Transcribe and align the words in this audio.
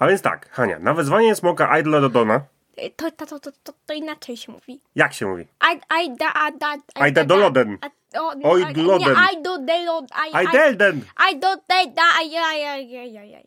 A 0.00 0.06
więc 0.08 0.22
tak, 0.22 0.48
Hania, 0.50 0.78
na 0.78 0.94
wezwanie 0.94 1.34
smoka 1.36 1.78
Idledodona, 1.78 2.40
Y, 2.78 2.90
To, 2.96 3.10
to, 3.10 3.26
to, 3.26 3.40
to, 3.40 3.50
to, 3.64 3.72
to 3.86 3.94
inaczej 3.94 4.36
się 4.36 4.52
mówi. 4.52 4.80
jak 4.96 5.12
się 5.12 5.26
mówi? 5.26 5.46
Aj, 5.60 5.80
aj, 5.88 6.16
da, 6.16 6.26
a, 6.34 6.50
da, 6.50 6.66
aj, 6.70 6.80
Ajda 6.94 7.20
da, 7.24 7.34
doloden. 7.34 7.78
a- 7.80 8.20
o, 8.20 8.32
Oj, 8.42 8.64
aj- 8.64 8.74
gloden. 8.74 9.14
Nie, 9.14 9.16
aj, 9.28 9.42
do, 9.42 9.58
de, 9.58 9.78
lo, 9.84 9.96
aj, 10.12 10.30
aj, 10.32 10.44
Idelden! 10.46 11.00
aj, 11.16 11.32
do, 11.40 11.50
de, 11.68 11.80
da, 11.96 12.02
aj, 12.20 12.28
aj, 12.36 12.60
aj, 12.64 12.96
aj, 12.96 13.18
aj, 13.18 13.34
aj. 13.34 13.46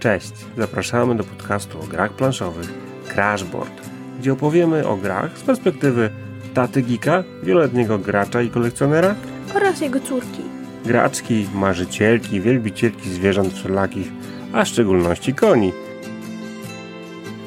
Cześć, 0.00 0.32
zapraszamy 0.58 1.14
do 1.16 1.24
podcastu 1.24 1.80
o 1.80 1.86
grach 1.86 2.12
planszowych 2.12 2.68
Crashboard, 3.14 3.72
gdzie 4.18 4.32
opowiemy 4.32 4.86
o 4.88 4.96
grach 4.96 5.38
z 5.38 5.42
perspektywy 5.42 6.10
taty 6.54 6.82
geeka, 6.82 7.24
wieloletniego 7.42 7.98
gracza 7.98 8.42
i 8.42 8.50
kolekcjonera, 8.50 9.14
Oraz 9.54 9.80
jego 9.80 10.00
córki. 10.00 10.42
Graczki, 10.84 11.48
marzycielki, 11.54 12.40
wielbicielki 12.40 13.10
zwierząt 13.10 13.54
wszelakich, 13.54 14.08
a 14.52 14.64
w 14.64 14.68
szczególności 14.68 15.34
koni. 15.34 15.72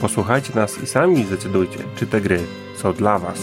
Posłuchajcie 0.02 0.56
nas 0.56 0.84
i 0.84 0.88
sami 0.88 1.24
zdecydujcie, 1.24 1.80
czy 1.96 2.08
te 2.08 2.22
gry 2.22 2.40
są 2.78 2.94
dla 2.94 3.20
Was. 3.20 3.40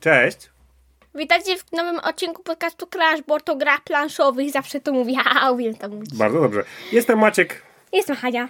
Cześć! 0.00 0.52
Witajcie 1.14 1.56
w 1.56 1.72
nowym 1.72 1.98
odcinku 1.98 2.42
podcastu 2.42 2.86
Crashboard 2.86 3.48
o 3.48 3.56
grach 3.56 3.80
planszowych. 3.80 4.50
Zawsze 4.50 4.80
to 4.80 4.92
mówię, 4.92 5.14
a 5.40 5.54
wiem 5.54 5.74
to 5.74 5.88
mówić. 5.88 6.14
Bardzo 6.14 6.40
dobrze. 6.40 6.64
Jestem 6.92 7.18
Maciek. 7.18 7.62
Jestem 7.92 8.16
Hania. 8.16 8.48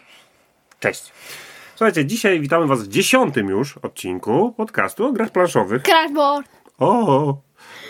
Cześć. 0.80 1.12
Słuchajcie, 1.82 2.04
dzisiaj 2.06 2.40
witamy 2.40 2.66
Was 2.66 2.82
w 2.82 2.88
dziesiątym 2.88 3.48
już 3.48 3.78
odcinku 3.78 4.52
podcastu 4.56 5.06
o 5.06 5.12
grach 5.12 5.30
planszowych. 5.30 5.82
Crashboard. 5.82 6.48
O, 6.78 7.36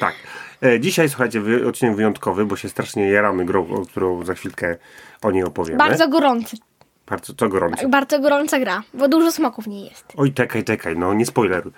tak. 0.01 0.15
E, 0.63 0.81
Dzisiaj, 0.81 1.09
słuchajcie, 1.09 1.41
wy, 1.41 1.69
odcinek 1.69 1.97
wyjątkowy, 1.97 2.47
bo 2.47 2.57
się 2.57 2.69
strasznie 2.69 3.11
jaramy 3.11 3.45
grą, 3.45 3.69
o 3.69 3.87
którą 3.87 4.25
za 4.25 4.35
chwilkę 4.35 4.77
o 5.23 5.31
niej 5.31 5.43
opowiemy. 5.45 5.79
Bardzo 5.79 6.09
gorący. 6.09 6.57
Bardzo 7.07 7.35
co 7.35 7.49
gorąco. 7.49 7.89
Bardzo 7.89 8.21
gorąca 8.21 8.59
gra, 8.59 8.83
bo 8.95 9.09
dużo 9.09 9.33
smoków 9.33 9.67
nie 9.67 9.85
jest. 9.85 10.05
Oj, 10.17 10.33
czekaj, 10.33 10.65
czekaj, 10.65 10.97
no 10.97 11.15
nie 11.15 11.27
spoileruj. 11.27 11.73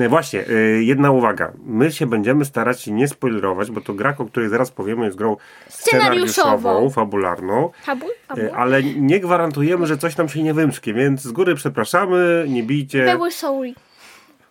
E, 0.00 0.08
Właśnie, 0.08 0.40
e, 0.48 0.52
jedna 0.82 1.10
uwaga. 1.10 1.52
My 1.64 1.92
się 1.92 2.06
będziemy 2.06 2.44
starać 2.44 2.82
się 2.82 2.90
nie 2.92 3.08
spoilerować, 3.08 3.70
bo 3.70 3.80
to 3.80 3.94
gra, 3.94 4.14
o 4.18 4.24
której 4.24 4.48
zaraz 4.48 4.70
powiemy, 4.70 5.04
jest 5.04 5.16
grą 5.18 5.36
Scenariuszową. 5.68 6.28
scenariuszową, 6.28 6.90
fabularną. 6.90 7.70
Fabuł? 7.82 8.08
E, 8.10 8.26
Fabuł? 8.28 8.44
Ale 8.56 8.82
nie 8.82 9.20
gwarantujemy, 9.20 9.86
że 9.86 9.98
coś 9.98 10.16
nam 10.16 10.28
się 10.28 10.42
nie 10.42 10.54
wymsknie, 10.54 10.94
więc 10.94 11.22
z 11.22 11.32
góry 11.32 11.54
przepraszamy, 11.54 12.44
nie 12.48 12.62
bijcie. 12.62 13.04
Very 13.04 13.30
sorry. 13.30 13.74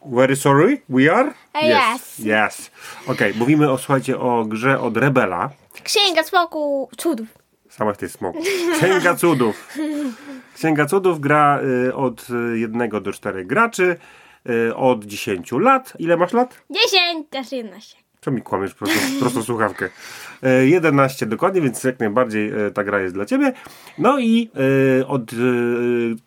Very 0.06 0.36
sorry, 0.36 0.82
we 0.90 1.14
are? 1.16 1.34
E, 1.54 1.94
yes. 1.96 2.20
Yes. 2.20 2.72
Okej, 3.08 3.34
mówimy 3.36 3.72
o, 3.72 3.78
słuchajcie, 3.78 4.20
o 4.20 4.46
grze 4.46 4.80
od 4.80 4.98
Rebela. 4.98 5.50
Księga 5.84 6.24
smoku 6.24 6.90
cudów. 6.98 7.28
Samych 7.80 7.98
tych 7.98 8.12
smok. 8.12 8.36
Księga 8.78 9.16
cudów. 9.16 9.78
Księga 10.56 10.86
cudów 10.86 11.20
gra 11.20 11.60
y, 11.88 11.96
od 11.96 12.28
1 12.54 12.90
do 12.90 13.12
4 13.12 13.46
graczy, 13.46 13.96
y, 14.50 14.76
od 14.76 15.06
10 15.06 15.52
lat. 15.52 15.94
Ile 16.00 16.18
masz 16.18 16.34
lat? 16.34 16.62
10 16.70 17.28
też 17.30 17.52
11. 17.52 17.98
Co 18.22 18.32
mi 18.32 18.42
kłamiesz 18.42 18.74
prosto, 18.74 19.00
prosto 19.20 19.44
słuchawkę? 19.44 19.90
E, 20.44 20.68
11 20.68 21.26
dokładnie, 21.26 21.62
więc 21.62 21.84
jak 21.84 22.00
najbardziej 22.00 22.50
e, 22.50 22.72
ta 22.72 22.84
gra 22.84 23.00
jest 23.00 23.16
dla 23.16 23.26
ciebie. 23.26 23.54
No 23.98 24.20
i 24.20 24.50
od 25.08 25.32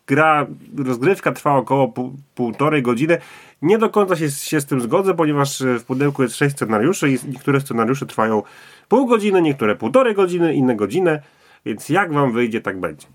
gra, 0.07 0.47
rozgrywka 0.77 1.31
trwa 1.31 1.55
około 1.55 1.87
pół, 1.87 2.13
półtorej 2.35 2.81
godziny. 2.81 3.17
Nie 3.61 3.77
do 3.77 3.89
końca 3.89 4.15
się, 4.15 4.29
się 4.29 4.61
z 4.61 4.65
tym 4.65 4.81
zgodzę, 4.81 5.13
ponieważ 5.13 5.63
w 5.79 5.83
pudełku 5.83 6.23
jest 6.23 6.35
6 6.35 6.55
scenariuszy 6.55 7.09
i 7.09 7.17
niektóre 7.27 7.61
scenariusze 7.61 8.05
trwają 8.05 8.43
pół 8.89 9.07
godziny, 9.07 9.41
niektóre 9.41 9.75
półtorej 9.75 10.15
godziny, 10.15 10.53
inne 10.53 10.75
godzinę, 10.75 11.21
więc 11.65 11.89
jak 11.89 12.13
wam 12.13 12.31
wyjdzie, 12.31 12.61
tak 12.61 12.79
będzie. 12.79 13.07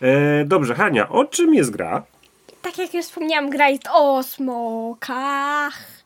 E, 0.00 0.44
dobrze, 0.44 0.74
Hania, 0.74 1.08
o 1.08 1.24
czym 1.24 1.54
jest 1.54 1.70
gra? 1.70 2.02
Tak 2.62 2.78
jak 2.78 2.94
już 2.94 3.06
wspomniałam, 3.06 3.50
gra 3.50 3.68
jest 3.68 3.88
o 3.92 4.22
smokach. 4.22 5.96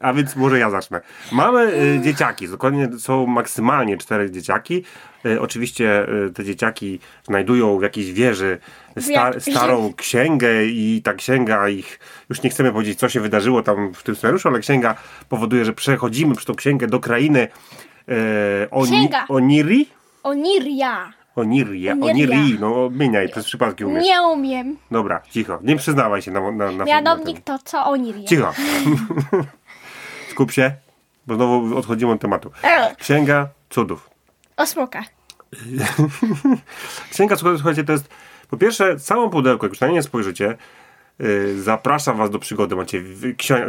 A 0.00 0.12
więc 0.12 0.36
może 0.36 0.58
ja 0.58 0.70
zacznę. 0.70 1.00
Mamy 1.32 1.74
y, 1.74 2.00
dzieciaki, 2.04 2.48
dokładnie 2.48 2.88
są 2.98 3.26
maksymalnie 3.26 3.98
cztery 3.98 4.30
dzieciaki. 4.30 4.84
Y, 5.26 5.40
oczywiście 5.40 6.08
y, 6.26 6.30
te 6.30 6.44
dzieciaki 6.44 7.00
znajdują 7.24 7.78
w 7.78 7.82
jakiejś 7.82 8.12
wieży 8.12 8.58
sta, 9.00 9.40
starą 9.40 9.92
księgę 9.96 10.66
i 10.66 11.02
ta 11.04 11.14
księga 11.14 11.68
ich, 11.68 12.00
już 12.28 12.42
nie 12.42 12.50
chcemy 12.50 12.72
powiedzieć 12.72 12.98
co 12.98 13.08
się 13.08 13.20
wydarzyło 13.20 13.62
tam 13.62 13.94
w 13.94 14.02
tym 14.02 14.16
scenariuszu, 14.16 14.48
ale 14.48 14.60
księga 14.60 14.94
powoduje, 15.28 15.64
że 15.64 15.72
przechodzimy 15.72 16.34
przez 16.34 16.46
tą 16.46 16.54
księgę 16.54 16.86
do 16.86 17.00
krainy 17.00 17.48
Oni, 18.70 18.90
Księga. 18.90 19.26
Oniri? 19.28 19.86
Oniria. 20.22 21.12
Oniria, 21.36 21.92
Oniria. 21.92 22.38
Oniri, 22.38 22.58
no 22.60 22.84
odmieniaj, 22.84 23.28
przez 23.28 23.44
przypadki 23.44 23.84
umiesz. 23.84 24.04
Nie 24.04 24.22
umiem. 24.22 24.76
Dobra, 24.90 25.22
cicho, 25.30 25.58
nie 25.62 25.76
przyznawaj 25.76 26.22
się 26.22 26.30
na, 26.30 26.50
na, 26.50 26.72
na 26.72 26.84
Mianownik 26.84 27.40
to 27.40 27.58
co 27.64 27.84
Oniria. 27.84 28.28
Cicho. 28.28 28.52
Skup 30.30 30.52
się, 30.52 30.72
bo 31.26 31.34
znowu 31.34 31.78
odchodzimy 31.78 32.12
od 32.12 32.20
tematu. 32.20 32.50
Księga 32.98 33.48
cudów. 33.70 34.10
O 34.56 34.66
smokach. 34.66 35.04
Księga 37.12 37.36
cudów, 37.36 37.56
słuchajcie, 37.56 37.84
to 37.84 37.92
jest 37.92 38.08
po 38.50 38.56
pierwsze 38.56 38.96
całą 38.96 39.30
pudełko, 39.30 39.66
jak 39.66 39.72
już 39.72 39.80
na 39.80 39.88
nie 39.88 40.02
spojrzycie, 40.02 40.56
zapraszam 41.56 42.16
was 42.16 42.30
do 42.30 42.38
przygody. 42.38 42.76
Macie 42.76 43.02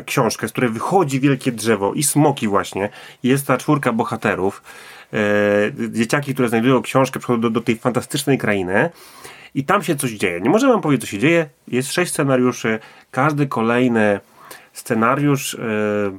książkę, 0.05 0.47
z 0.47 0.51
której 0.51 0.69
wychodzi 0.69 1.19
wielkie 1.19 1.51
drzewo 1.51 1.93
i 1.93 2.03
smoki 2.03 2.47
właśnie. 2.47 2.89
Jest 3.23 3.47
ta 3.47 3.57
czwórka 3.57 3.93
bohaterów. 3.93 4.61
Yy, 5.77 5.89
dzieciaki, 5.89 6.33
które 6.33 6.49
znajdują 6.49 6.81
książkę, 6.81 7.19
przychodzą 7.19 7.41
do, 7.41 7.49
do 7.49 7.61
tej 7.61 7.75
fantastycznej 7.75 8.37
krainy. 8.37 8.89
I 9.55 9.63
tam 9.63 9.83
się 9.83 9.95
coś 9.95 10.11
dzieje. 10.11 10.41
Nie 10.41 10.49
możemy 10.49 10.73
wam 10.73 10.81
powiedzieć, 10.81 11.01
co 11.01 11.11
się 11.11 11.19
dzieje. 11.19 11.49
Jest 11.67 11.93
sześć 11.93 12.11
scenariuszy. 12.11 12.79
Każdy 13.11 13.47
kolejny 13.47 14.19
scenariusz 14.73 15.53
yy, 15.53 15.63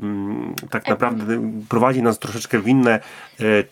mm, 0.03 0.55
tak 0.71 0.89
naprawdę 0.89 1.51
prowadzi 1.69 2.03
nas 2.03 2.19
troszeczkę 2.19 2.59
w 2.59 2.69
inne 2.69 3.01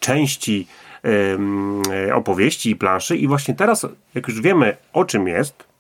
części 0.01 0.67
yy, 1.05 2.15
opowieści 2.15 2.71
i 2.71 2.77
planszy. 2.77 3.17
I 3.17 3.29
właśnie 3.29 3.55
teraz, 3.55 3.87
jak 4.15 4.29
już 4.29 4.41
wiemy, 4.41 4.77
o 4.93 5.05
czym 5.05 5.29
jest, 5.29 5.72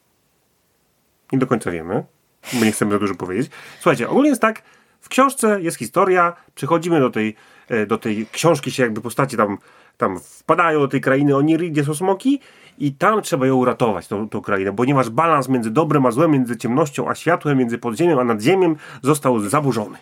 nie 1.33 1.39
do 1.39 1.47
końca 1.47 1.71
wiemy, 1.71 2.05
bo 2.53 2.65
nie 2.65 2.73
chcemy 2.73 2.93
za 2.93 2.99
dużo 2.99 3.15
powiedzieć. 3.15 3.51
Słuchajcie, 3.81 4.09
ogólnie 4.09 4.29
jest 4.29 4.43
tak, 4.43 4.63
w 5.01 5.09
książce 5.09 5.63
jest 5.63 5.77
historia, 5.77 6.37
przychodzimy 6.55 7.01
do 7.01 7.11
tej, 7.11 7.37
e, 7.69 7.87
do 7.87 7.99
tej 7.99 8.27
książki, 8.33 8.71
się 8.71 8.83
jakby 8.83 9.01
postaci 9.01 9.37
tam, 9.37 9.59
tam 9.97 10.21
wpadają 10.21 10.81
do 10.81 10.89
tej 10.89 11.01
krainy 11.01 11.37
Oniri, 11.37 11.71
gdzie 11.71 11.85
są 11.85 11.95
smoki 11.95 12.41
i 12.79 12.93
tam 12.93 13.23
trzeba 13.23 13.47
ją 13.47 13.57
uratować, 13.57 14.09
tą, 14.09 14.29
tą 14.29 14.41
krainę, 14.41 14.77
ponieważ 14.77 15.11
balans 15.11 15.49
między 15.49 15.71
dobrem 15.71 16.07
a 16.07 16.11
złem, 16.11 16.31
między 16.31 16.57
ciemnością 16.57 17.09
a 17.09 17.15
światłem, 17.15 17.59
między 17.59 17.79
podziemiem 17.79 18.19
a 18.19 18.25
nadziemiem 18.25 18.77
został 19.03 19.41
zaburzony. 19.41 19.99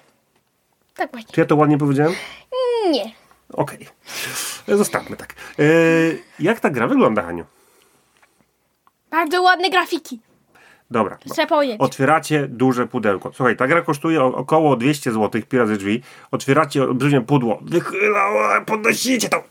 Tak 0.95 1.11
właśnie. 1.11 1.35
Czy 1.35 1.41
ja 1.41 1.47
to 1.47 1.57
ładnie 1.57 1.79
powiedziałem? 1.79 2.13
Nie. 2.91 3.13
Okej. 3.53 3.87
Zostawmy 4.69 5.17
tak. 5.17 5.35
E, 5.59 5.65
jak 6.41 6.61
ta 6.61 6.71
gra 6.71 6.87
wygląda, 6.87 7.23
Haniu? 7.23 7.45
Bardzo 9.11 9.43
ładne 9.43 9.71
grafiki. 9.71 10.21
Dobra. 10.91 11.19
Trzeba 11.33 11.47
powiedzieć. 11.49 11.77
Otwieracie 11.81 12.47
duże 12.49 12.87
pudełko. 12.87 13.33
Słuchaj, 13.35 13.57
ta 13.57 13.67
gra 13.67 13.83
kosztuje 13.83 14.23
około 14.23 14.77
200 14.77 15.13
zł, 15.13 15.43
pi 15.49 15.59
razy 15.59 15.77
drzwi. 15.77 16.03
Otwieracie 16.31 16.83
olbrzymie 16.83 17.21
pudło. 17.21 17.59
Wychyla, 17.63 18.61
podnosicie 18.67 19.29
to. 19.29 19.45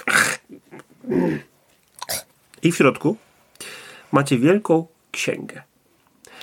I 2.63 2.71
w 2.71 2.75
środku 2.75 3.17
macie 4.11 4.37
wielką 4.37 4.87
księgę. 5.11 5.63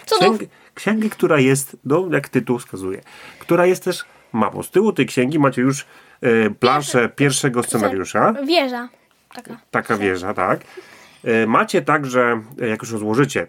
Księgę, 0.06 0.46
księgę 0.74 1.08
która 1.08 1.38
jest, 1.38 1.76
no 1.84 2.08
jak 2.12 2.28
tytuł 2.28 2.58
wskazuje, 2.58 3.00
która 3.38 3.66
jest 3.66 3.84
też 3.84 4.04
mapą. 4.32 4.62
Z 4.62 4.70
tyłu 4.70 4.92
tej 4.92 5.06
księgi 5.06 5.38
macie 5.38 5.62
już 5.62 5.86
e, 6.20 6.50
planszę 6.50 7.08
pierwszego 7.08 7.62
scenariusza 7.62 8.34
Wieża. 8.46 8.88
Taka. 9.34 9.60
taka 9.70 9.96
wieża, 9.96 10.34
tak. 10.34 10.60
E, 11.24 11.46
Macie 11.46 11.82
także, 11.82 12.42
e, 12.62 12.68
jak 12.68 12.82
już 12.82 12.92
rozłożycie, 12.92 13.46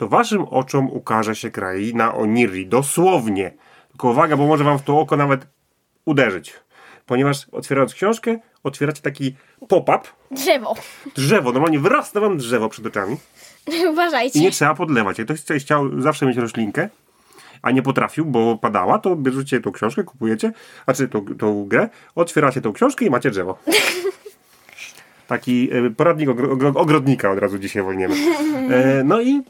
to 0.00 0.08
waszym 0.08 0.42
oczom 0.42 0.90
ukaże 0.90 1.34
się 1.36 1.50
kraina 1.50 2.14
Oniri. 2.14 2.66
Dosłownie. 2.66 3.52
Tylko 3.88 4.10
uwaga, 4.10 4.36
bo 4.36 4.46
może 4.46 4.64
wam 4.64 4.78
w 4.78 4.82
to 4.82 4.98
oko 5.00 5.16
nawet 5.16 5.46
uderzyć. 6.04 6.54
Ponieważ 7.06 7.46
otwierając 7.52 7.94
książkę, 7.94 8.38
otwieracie 8.64 9.02
taki 9.02 9.34
pop-up, 9.68 10.00
Drzewo. 10.30 10.74
drzewo, 11.14 11.52
normalnie 11.52 11.78
wyrasta 11.78 12.20
wam 12.20 12.36
drzewo 12.38 12.68
przed 12.68 12.86
oczami 12.86 13.16
Uważajcie. 13.92 14.38
i 14.38 14.42
nie 14.42 14.50
trzeba 14.50 14.74
podlewać. 14.74 15.18
Jak 15.18 15.28
ktoś 15.28 15.62
chciał 15.62 16.00
zawsze 16.00 16.26
mieć 16.26 16.36
roślinkę, 16.36 16.88
a 17.62 17.70
nie 17.70 17.82
potrafił, 17.82 18.24
bo 18.24 18.56
padała, 18.58 18.98
to 18.98 19.16
bierzecie 19.16 19.60
tą 19.60 19.72
książkę, 19.72 20.04
kupujecie, 20.04 20.52
znaczy 20.84 21.08
tą, 21.08 21.24
tą 21.38 21.64
grę, 21.64 21.88
otwieracie 22.14 22.60
tą 22.60 22.72
książkę 22.72 23.04
i 23.04 23.10
macie 23.10 23.30
drzewo. 23.30 23.58
Taki 25.26 25.68
e, 25.72 25.90
poradnik 25.90 26.28
ogro- 26.28 26.52
ogro- 26.52 26.76
ogrodnika 26.78 27.30
od 27.30 27.38
razu 27.38 27.58
dzisiaj 27.58 27.82
wolniemy. 27.82 28.14
E, 28.70 29.04
no 29.04 29.20
i 29.20 29.42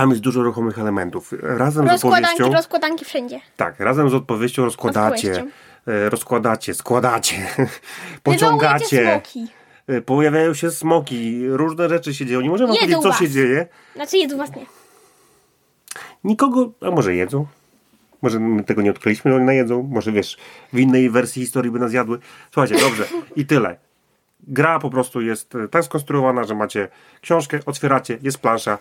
Tam 0.00 0.10
jest 0.10 0.22
dużo 0.22 0.42
ruchomych 0.42 0.78
elementów. 0.78 1.34
Razem 1.42 1.86
z 1.88 1.90
Rozkładanki, 1.90 2.26
opowieścią... 2.34 2.56
rozkładanki 2.56 3.04
wszędzie. 3.04 3.40
Tak, 3.56 3.80
razem 3.80 4.10
z 4.10 4.14
odpowiedzią 4.14 4.64
rozkładacie, 4.64 5.44
e, 5.86 6.10
rozkładacie, 6.10 6.74
składacie, 6.74 7.36
pociągacie. 8.22 9.10
smoki. 9.12 9.48
E, 9.86 10.00
Pojawiają 10.00 10.54
się 10.54 10.70
smoki, 10.70 11.48
różne 11.48 11.88
rzeczy 11.88 12.14
się 12.14 12.26
dzieją. 12.26 12.40
Nie 12.40 12.50
możemy 12.50 12.72
Jedzą 12.72 12.80
powiedzieć, 12.80 13.02
co 13.02 13.08
was. 13.08 13.18
się 13.18 13.28
dzieje. 13.28 13.66
Znaczy 13.94 14.16
jedzą 14.16 14.36
was 14.36 14.56
nie. 14.56 14.66
Nikogo, 16.24 16.70
a 16.80 16.90
może 16.90 17.14
jedzą? 17.14 17.46
Może 18.22 18.40
my 18.40 18.64
tego 18.64 18.82
nie 18.82 18.90
odkryliśmy, 18.90 19.30
że 19.30 19.36
oni 19.36 19.46
najedzą? 19.46 19.82
Może 19.82 20.12
wiesz, 20.12 20.36
w 20.72 20.78
innej 20.78 21.10
wersji 21.10 21.42
historii 21.42 21.70
by 21.70 21.78
nas 21.78 21.92
jadły? 21.92 22.18
Słuchajcie, 22.52 22.80
dobrze, 22.80 23.04
i 23.36 23.46
tyle. 23.46 23.76
Gra 24.48 24.78
po 24.78 24.90
prostu 24.90 25.20
jest 25.20 25.54
e, 25.54 25.68
tak 25.68 25.84
skonstruowana, 25.84 26.44
że 26.44 26.54
macie 26.54 26.88
książkę, 27.20 27.60
otwieracie, 27.66 28.18
jest 28.22 28.38
plansza, 28.38 28.78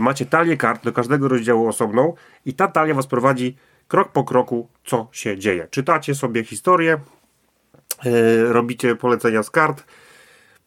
macie 0.00 0.26
talię 0.26 0.56
kart 0.56 0.84
do 0.84 0.92
każdego 0.92 1.28
rozdziału 1.28 1.68
osobną 1.68 2.14
i 2.44 2.54
ta 2.54 2.68
talia 2.68 2.94
was 2.94 3.06
prowadzi 3.06 3.56
krok 3.88 4.12
po 4.12 4.24
kroku, 4.24 4.68
co 4.84 5.08
się 5.12 5.38
dzieje. 5.38 5.68
Czytacie 5.70 6.14
sobie 6.14 6.44
historię, 6.44 6.98
e, 8.06 8.44
robicie 8.52 8.96
polecenia 8.96 9.42
z 9.42 9.50
kart, 9.50 9.84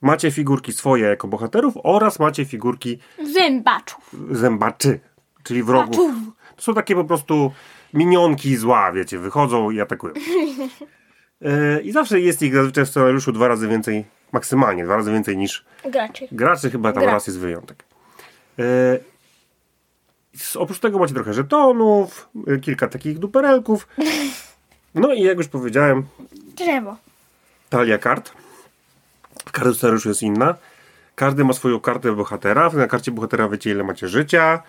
macie 0.02 0.32
figurki 0.32 0.74
swoje 0.74 1.06
jako 1.06 1.28
bohaterów 1.28 1.74
oraz 1.84 2.20
macie 2.20 2.46
figurki 2.46 3.00
Zębaczów. 3.34 4.16
zębaczy, 4.32 5.00
czyli 5.44 5.64
wrogów. 5.64 5.90
Baczów. 5.90 6.12
To 6.56 6.62
są 6.62 6.74
takie 6.74 6.96
po 6.96 7.04
prostu 7.06 7.52
minionki 7.94 8.56
zła, 8.56 8.92
wiecie, 8.92 9.18
wychodzą 9.20 9.72
i 9.72 9.82
atakują. 9.82 10.14
E, 11.42 11.82
I 11.82 11.92
zawsze 11.92 12.20
jest 12.20 12.42
ich 12.42 12.54
zazwyczaj 12.54 12.86
w 12.86 12.90
scenariuszu 12.90 13.32
dwa 13.32 13.48
razy 13.48 13.68
więcej, 13.68 14.06
maksymalnie 14.32 14.84
dwa 14.86 14.96
razy 14.96 15.12
więcej 15.12 15.38
niż 15.38 15.66
Graczy. 15.92 16.28
graczy, 16.32 16.72
chyba 16.72 16.92
tam 16.94 17.04
Gra. 17.04 17.12
raz 17.12 17.28
jest 17.28 17.40
wyjątek. 17.40 17.84
E, 18.60 19.00
Oprócz 20.56 20.80
tego 20.80 21.00
macie 21.00 21.14
trochę 21.14 21.34
żetonów, 21.34 22.30
e, 22.48 22.58
kilka 22.58 22.88
takich 22.88 23.20
duperelków. 23.20 23.88
No 24.96 25.14
i 25.14 25.22
jak 25.22 25.38
już 25.38 25.48
powiedziałem, 25.48 26.04
Drzewo. 26.56 26.96
talia 27.70 27.98
kart. 27.98 28.32
W 29.46 29.52
każdym 29.52 29.74
scenariuszu 29.74 30.10
jest 30.10 30.22
inna. 30.24 30.56
Każdy 31.16 31.44
ma 31.44 31.54
swoją 31.54 31.80
kartę 31.80 32.12
bohatera. 32.16 32.70
Na 32.70 32.88
karcie 32.88 33.12
bohatera 33.12 33.50
wiecie, 33.50 33.72
ile 33.72 33.84
macie 33.84 34.08
życia. 34.08 34.64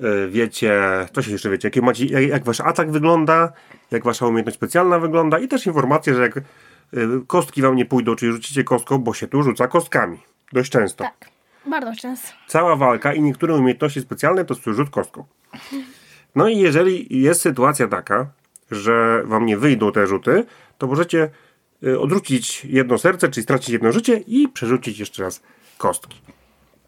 Yy, 0.00 0.28
Wiecie, 0.30 0.80
co 1.14 1.22
się 1.22 1.30
jeszcze 1.32 1.50
wiecie, 1.50 1.70
macie, 1.82 2.06
jak, 2.06 2.22
jak 2.28 2.44
wasz 2.44 2.60
atak 2.60 2.90
wygląda, 2.90 3.52
jak 3.90 4.04
wasza 4.04 4.26
umiejętność 4.26 4.56
specjalna 4.56 4.98
wygląda 4.98 5.38
i 5.38 5.48
też 5.48 5.66
informacje, 5.66 6.14
że 6.14 6.22
jak 6.22 6.40
kostki 7.26 7.62
wam 7.62 7.76
nie 7.76 7.86
pójdą, 7.86 8.16
czyli 8.16 8.32
rzucicie 8.32 8.64
kostką, 8.64 8.98
bo 8.98 9.14
się 9.14 9.26
tu 9.28 9.42
rzuca 9.42 9.68
kostkami. 9.68 10.18
Dość 10.52 10.70
często. 10.70 11.04
Tak. 11.04 11.33
Bardzo 11.66 12.00
często. 12.00 12.28
Cała 12.46 12.76
walka 12.76 13.14
i 13.14 13.22
niektóre 13.22 13.54
umiejętności 13.54 14.00
specjalne 14.00 14.44
to 14.44 14.54
rzut 14.66 14.90
kostką. 14.90 15.24
No 16.34 16.48
i 16.48 16.58
jeżeli 16.58 17.22
jest 17.22 17.40
sytuacja 17.40 17.88
taka, 17.88 18.26
że 18.70 19.22
wam 19.24 19.46
nie 19.46 19.58
wyjdą 19.58 19.92
te 19.92 20.06
rzuty, 20.06 20.44
to 20.78 20.86
możecie 20.86 21.30
y, 21.82 22.00
odrzucić 22.00 22.64
jedno 22.64 22.98
serce, 22.98 23.28
czyli 23.28 23.44
stracić 23.44 23.68
jedno 23.68 23.92
życie 23.92 24.16
i 24.26 24.48
przerzucić 24.48 24.98
jeszcze 24.98 25.22
raz 25.22 25.42
kostki. 25.78 26.20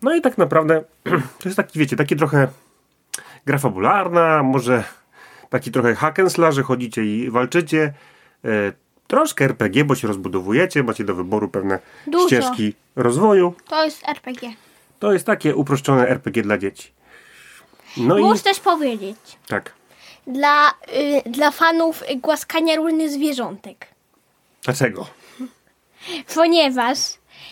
No 0.02 0.14
i 0.14 0.20
tak 0.20 0.38
naprawdę 0.38 0.84
to 1.38 1.48
jest 1.48 1.56
taki, 1.56 1.78
wiecie, 1.78 1.96
taki 1.96 2.16
trochę 2.16 2.48
gra 3.46 3.58
fabularna, 3.58 4.42
może 4.42 4.84
taki 5.50 5.70
trochę 5.70 5.94
hack 5.94 6.18
and 6.18 6.32
slash, 6.32 6.54
że 6.54 6.62
chodzicie 6.62 7.04
i 7.04 7.30
walczycie. 7.30 7.92
Y, 8.44 8.72
Troszkę 9.06 9.44
RPG, 9.44 9.84
bo 9.84 9.94
się 9.94 10.08
rozbudowujecie, 10.08 10.82
macie 10.82 11.04
do 11.04 11.14
wyboru 11.14 11.48
pewne 11.48 11.78
Dużo. 12.06 12.26
ścieżki 12.26 12.74
rozwoju. 12.96 13.54
To 13.68 13.84
jest 13.84 14.08
RPG. 14.08 14.52
To 14.98 15.12
jest 15.12 15.26
takie 15.26 15.56
uproszczone 15.56 16.08
RPG 16.08 16.42
dla 16.42 16.58
dzieci. 16.58 16.92
No 17.96 18.18
Muszę 18.18 18.40
i 18.40 18.42
też 18.42 18.60
powiedzieć. 18.60 19.16
tak. 19.48 19.72
Dla, 20.26 20.70
y, 20.70 21.30
dla 21.30 21.50
fanów 21.50 22.02
głaskania 22.16 22.76
różnych 22.76 23.10
zwierzątek. 23.10 23.86
Dlaczego? 24.62 25.06
Ponieważ 26.34 26.98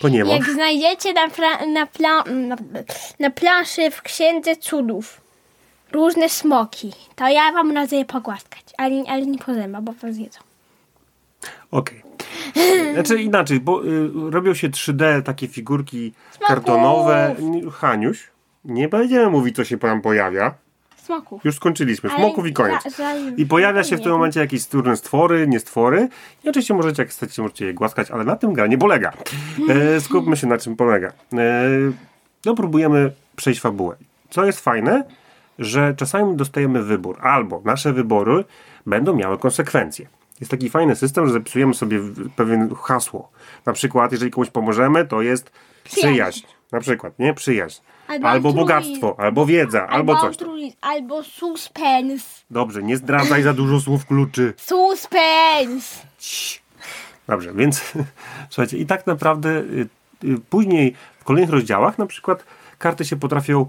Ponieważ 0.01 0.33
jak 0.33 0.51
znajdziecie 0.51 1.13
na, 1.13 1.29
pla, 1.29 1.67
na, 1.67 1.87
pla, 1.87 2.25
na, 2.25 2.57
na 3.19 3.31
planszy 3.31 3.91
w 3.91 4.03
Księdze 4.03 4.57
Cudów 4.57 5.21
różne 5.93 6.29
smoki, 6.29 6.93
to 7.17 7.29
ja 7.29 7.53
wam 7.53 7.73
radzę 7.73 7.97
je 7.97 8.05
pogłaskać. 8.05 8.63
Ale, 8.77 9.05
ale 9.09 9.27
nie 9.27 9.39
po 9.39 9.55
zębach, 9.55 9.83
bo 9.83 9.93
was 9.93 10.17
jedzą. 10.17 10.41
Okej. 11.71 12.03
Znaczy 12.95 13.23
inaczej, 13.23 13.61
bo 13.61 13.85
y, 13.85 14.11
robią 14.31 14.55
się 14.55 14.69
3D 14.69 15.23
takie 15.23 15.49
figurki 15.49 16.13
kartonowe. 16.49 17.37
Nie, 17.39 17.71
Haniuś, 17.71 18.31
nie 18.65 18.89
będziemy 18.89 19.31
mówić, 19.31 19.57
co 19.57 19.65
się 19.65 19.79
tam 19.79 20.03
pojawia. 20.03 20.55
Smoków. 21.05 21.45
Już 21.45 21.57
skończyliśmy. 21.57 22.11
Smoków 22.11 22.47
i 22.47 22.53
koniec. 22.53 22.83
I 23.37 23.47
pojawia 23.47 23.85
się 23.85 23.97
w 23.97 24.01
tym 24.01 24.13
momencie 24.13 24.41
jakieś 24.41 24.67
trudne 24.67 24.97
stwory, 24.97 25.49
niestwory. 25.49 26.09
I 26.45 26.49
oczywiście 26.49 26.75
możecie, 26.75 27.03
jak 27.03 27.11
chcecie, 27.11 27.43
możecie 27.43 27.67
je 27.67 27.75
głaskać, 27.75 28.11
ale 28.11 28.25
na 28.25 28.37
tym 28.37 28.53
gra 28.53 28.67
nie 28.67 28.79
polega. 28.79 29.13
E, 29.69 30.01
skupmy 30.01 30.37
się 30.37 30.47
na 30.47 30.59
czym 30.59 30.77
polega. 30.77 31.09
E, 31.09 31.69
no, 32.45 32.55
próbujemy 32.55 33.13
przejść 33.37 33.61
fabułę. 33.61 33.97
Co 34.31 34.45
jest 34.45 34.61
fajne, 34.61 35.05
że 35.59 35.95
czasami 35.97 36.37
dostajemy 36.37 36.83
wybór. 36.83 37.19
Albo 37.21 37.63
nasze 37.65 37.93
wybory 37.93 38.45
będą 38.87 39.17
miały 39.17 39.39
konsekwencje. 39.39 40.07
Jest 40.45 40.51
taki 40.51 40.71
fajny 40.71 40.97
system, 40.97 41.27
że 41.27 41.33
zapisujemy 41.33 41.75
sobie 41.75 42.01
pewien 42.37 42.75
hasło. 42.75 43.31
Na 43.67 43.73
przykład, 43.73 44.13
jeżeli 44.13 44.31
komuś 44.31 44.51
pomożemy, 44.51 45.05
to 45.05 45.23
jest 45.23 45.51
Przyjaźń. 45.85 46.47
Na 46.73 46.81
przykład, 46.81 47.19
nie? 47.19 47.35
Przyjaźń. 47.35 47.81
Albo 48.09 48.29
Albo 48.29 48.53
bogactwo, 48.53 49.17
albo 49.19 49.47
wiedza, 49.47 49.87
albo 49.87 50.13
coś. 50.13 50.21
tam. 50.21 50.29
altruizm, 50.29 50.77
albo 50.81 51.23
suspens. 51.23 52.45
Dobrze, 52.51 52.83
nie 52.83 52.97
zdradzaj 52.97 53.43
za 53.43 53.53
dużo 53.53 53.81
słów 53.81 54.07
kluczy. 54.07 54.55
Suspens. 54.57 56.03
Dobrze, 57.29 57.53
więc 57.55 57.93
słuchajcie, 58.51 58.77
i 58.79 58.87
tak 58.87 59.07
naprawdę 59.07 59.51
y, 59.51 59.89
y, 60.25 60.39
później 60.51 60.95
w 61.19 61.25
kolejnych 61.25 61.51
rozdziałach 61.51 61.99
na 61.99 62.07
przykład 62.07 62.45
karty 62.79 63.05
się 63.05 63.17
potrafią 63.17 63.67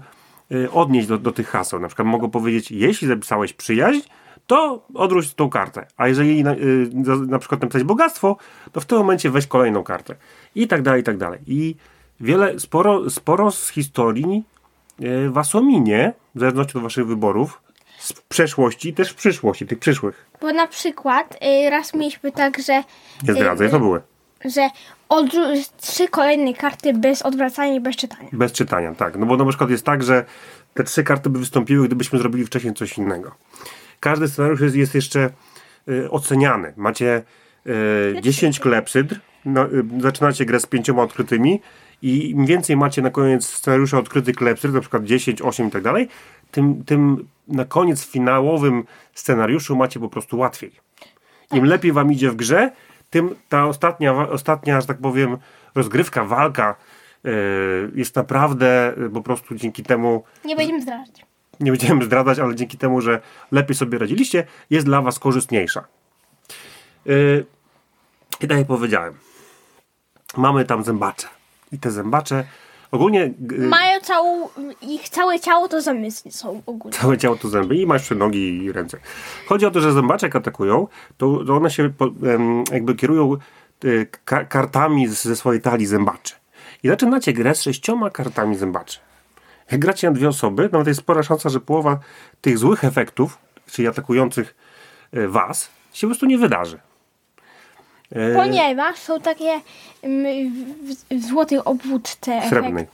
y, 0.52 0.70
odnieść 0.70 1.08
do, 1.08 1.18
do 1.18 1.32
tych 1.32 1.48
haseł. 1.48 1.80
Na 1.80 1.88
przykład 1.88 2.08
mogą 2.08 2.30
powiedzieć, 2.30 2.70
jeśli 2.70 3.08
zapisałeś 3.08 3.52
przyjaźń, 3.52 4.00
to 4.46 4.86
odwróć 4.94 5.34
tą 5.34 5.50
kartę. 5.50 5.86
A 5.96 6.08
jeżeli 6.08 6.44
na, 6.44 6.52
y, 6.54 6.86
za- 7.02 7.16
na 7.16 7.38
przykład 7.38 7.60
napisać 7.62 7.82
bogactwo, 7.82 8.36
to 8.72 8.80
w 8.80 8.84
tym 8.84 8.98
momencie 8.98 9.30
weź 9.30 9.46
kolejną 9.46 9.84
kartę. 9.84 10.14
I 10.54 10.68
tak 10.68 10.82
dalej, 10.82 11.00
i 11.00 11.04
tak 11.04 11.16
dalej. 11.18 11.40
I 11.46 11.76
wiele, 12.20 12.60
sporo, 12.60 13.10
sporo 13.10 13.50
z 13.50 13.68
historii 13.68 14.44
y, 15.02 15.30
was 15.30 15.54
ominie, 15.54 16.12
w 16.34 16.40
zależności 16.40 16.76
od 16.78 16.82
waszych 16.82 17.06
wyborów, 17.06 17.60
z 17.98 18.12
przeszłości, 18.12 18.94
też 18.94 19.10
w 19.10 19.14
przyszłości, 19.14 19.66
tych 19.66 19.78
przyszłych. 19.78 20.26
Bo 20.40 20.52
na 20.52 20.66
przykład 20.66 21.38
y, 21.66 21.70
raz 21.70 21.94
mieliśmy 21.94 22.32
tak, 22.32 22.62
że, 22.62 22.82
Nie 23.28 23.34
zdradzaj, 23.34 23.70
to 23.70 23.78
były. 23.78 24.00
że 24.44 24.68
odrzu- 25.08 25.70
trzy 25.80 26.08
kolejne 26.08 26.54
karty 26.54 26.94
bez 26.94 27.22
odwracania 27.22 27.74
i 27.74 27.80
bez 27.80 27.96
czytania. 27.96 28.28
Bez 28.32 28.52
czytania, 28.52 28.94
tak. 28.94 29.16
No 29.16 29.26
bo 29.26 29.36
na 29.36 29.44
przykład 29.48 29.70
jest 29.70 29.84
tak, 29.84 30.02
że 30.02 30.24
te 30.74 30.84
trzy 30.84 31.04
karty 31.04 31.30
by 31.30 31.38
wystąpiły, 31.38 31.86
gdybyśmy 31.86 32.18
zrobili 32.18 32.46
wcześniej 32.46 32.74
coś 32.74 32.98
innego. 32.98 33.34
Każdy 34.00 34.28
scenariusz 34.28 34.60
jest, 34.60 34.76
jest 34.76 34.94
jeszcze 34.94 35.30
y, 35.88 36.10
oceniany. 36.10 36.72
Macie 36.76 37.22
y, 37.66 38.20
10 38.22 38.60
klepsydr, 38.60 39.20
no, 39.44 39.66
y, 39.66 39.84
zaczynacie 40.00 40.44
grę 40.44 40.60
z 40.60 40.66
pięcioma 40.66 41.02
odkrytymi 41.02 41.60
i 42.02 42.30
im 42.30 42.46
więcej 42.46 42.76
macie 42.76 43.02
na 43.02 43.10
koniec 43.10 43.46
scenariusza 43.46 43.98
odkrytych 43.98 44.36
klepsydr, 44.36 44.74
na 44.74 44.80
przykład 44.80 45.04
10, 45.04 45.42
8 45.42 45.68
i 45.68 45.70
tak 45.70 45.82
dalej, 45.82 46.08
tym, 46.50 46.84
tym 46.84 47.28
na 47.48 47.64
koniec 47.64 48.06
finałowym 48.06 48.84
scenariuszu 49.14 49.76
macie 49.76 50.00
po 50.00 50.08
prostu 50.08 50.38
łatwiej. 50.38 50.72
Im 51.52 51.64
lepiej 51.64 51.92
wam 51.92 52.12
idzie 52.12 52.30
w 52.30 52.36
grze, 52.36 52.70
tym 53.10 53.34
ta 53.48 53.66
ostatnia, 53.66 54.28
ostatnia 54.28 54.80
że 54.80 54.86
tak 54.86 54.98
powiem, 54.98 55.36
rozgrywka, 55.74 56.24
walka 56.24 56.74
yy, 57.24 57.32
jest 57.94 58.16
naprawdę 58.16 58.94
yy, 58.96 59.10
po 59.10 59.22
prostu 59.22 59.54
dzięki 59.54 59.82
temu, 59.82 60.24
Nie 60.44 60.56
będziemy 60.56 60.82
zdradzać. 60.82 61.26
Nie 61.60 61.70
będziemy 61.70 62.04
zdradzać, 62.04 62.38
ale 62.38 62.54
dzięki 62.54 62.78
temu, 62.78 63.00
że 63.00 63.20
lepiej 63.52 63.76
sobie 63.76 63.98
radziliście, 63.98 64.46
jest 64.70 64.86
dla 64.86 65.02
was 65.02 65.18
korzystniejsza. 65.18 65.84
Yy, 67.06 67.46
I 68.40 68.48
tak 68.48 68.58
jak 68.58 68.66
powiedziałem, 68.66 69.14
mamy 70.36 70.64
tam 70.64 70.84
zębacze. 70.84 71.28
I 71.72 71.78
te 71.78 71.90
zębacze 71.90 72.44
ogólnie 72.90 73.34
yy, 73.50 73.58
Mają 73.58 74.00
całą, 74.00 74.48
ich 74.82 75.08
całe 75.08 75.40
ciało 75.40 75.68
to 75.68 75.80
zamysły 75.80 76.30
są 76.30 76.62
ogólnie. 76.66 76.98
Całe 76.98 77.18
ciało 77.18 77.36
to 77.36 77.48
zęby 77.48 77.76
i 77.76 77.86
masz 77.86 78.00
jeszcze 78.00 78.14
nogi 78.14 78.64
i 78.64 78.72
ręce. 78.72 78.98
Chodzi 79.46 79.66
o 79.66 79.70
to, 79.70 79.80
że 79.80 79.92
zębacze 79.92 80.26
jak 80.26 80.36
atakują, 80.36 80.88
to, 81.16 81.44
to 81.44 81.56
one 81.56 81.70
się 81.70 81.90
po, 81.90 82.10
jakby 82.72 82.94
kierują 82.94 83.36
y, 83.84 84.06
ka 84.24 84.44
kartami 84.44 85.08
ze 85.08 85.36
swojej 85.36 85.62
talii 85.62 85.86
zębaczy. 85.86 86.34
I 86.82 86.88
zaczynacie 86.88 87.32
grę 87.32 87.54
z 87.54 87.62
sześcioma 87.62 88.10
kartami 88.10 88.56
zębaczy. 88.56 88.98
Jak 89.70 89.80
gracie 89.80 90.06
na 90.06 90.12
dwie 90.12 90.28
osoby, 90.28 90.68
nawet 90.72 90.88
jest 90.88 91.00
spora 91.00 91.22
szansa, 91.22 91.48
że 91.48 91.60
połowa 91.60 91.98
tych 92.40 92.58
złych 92.58 92.84
efektów, 92.84 93.38
czyli 93.70 93.88
atakujących 93.88 94.54
y, 95.14 95.28
was, 95.28 95.70
się 95.92 96.06
po 96.06 96.10
prostu 96.10 96.26
nie 96.26 96.38
wydarzy. 96.38 96.78
E, 98.12 98.34
Ponieważ 98.34 98.98
są 98.98 99.20
takie 99.20 99.60
mm, 100.02 100.52
w, 101.10 101.14
w 101.14 101.28
złotej 101.28 101.58
obwódce 101.64 102.42
Srebrnej. 102.48 102.86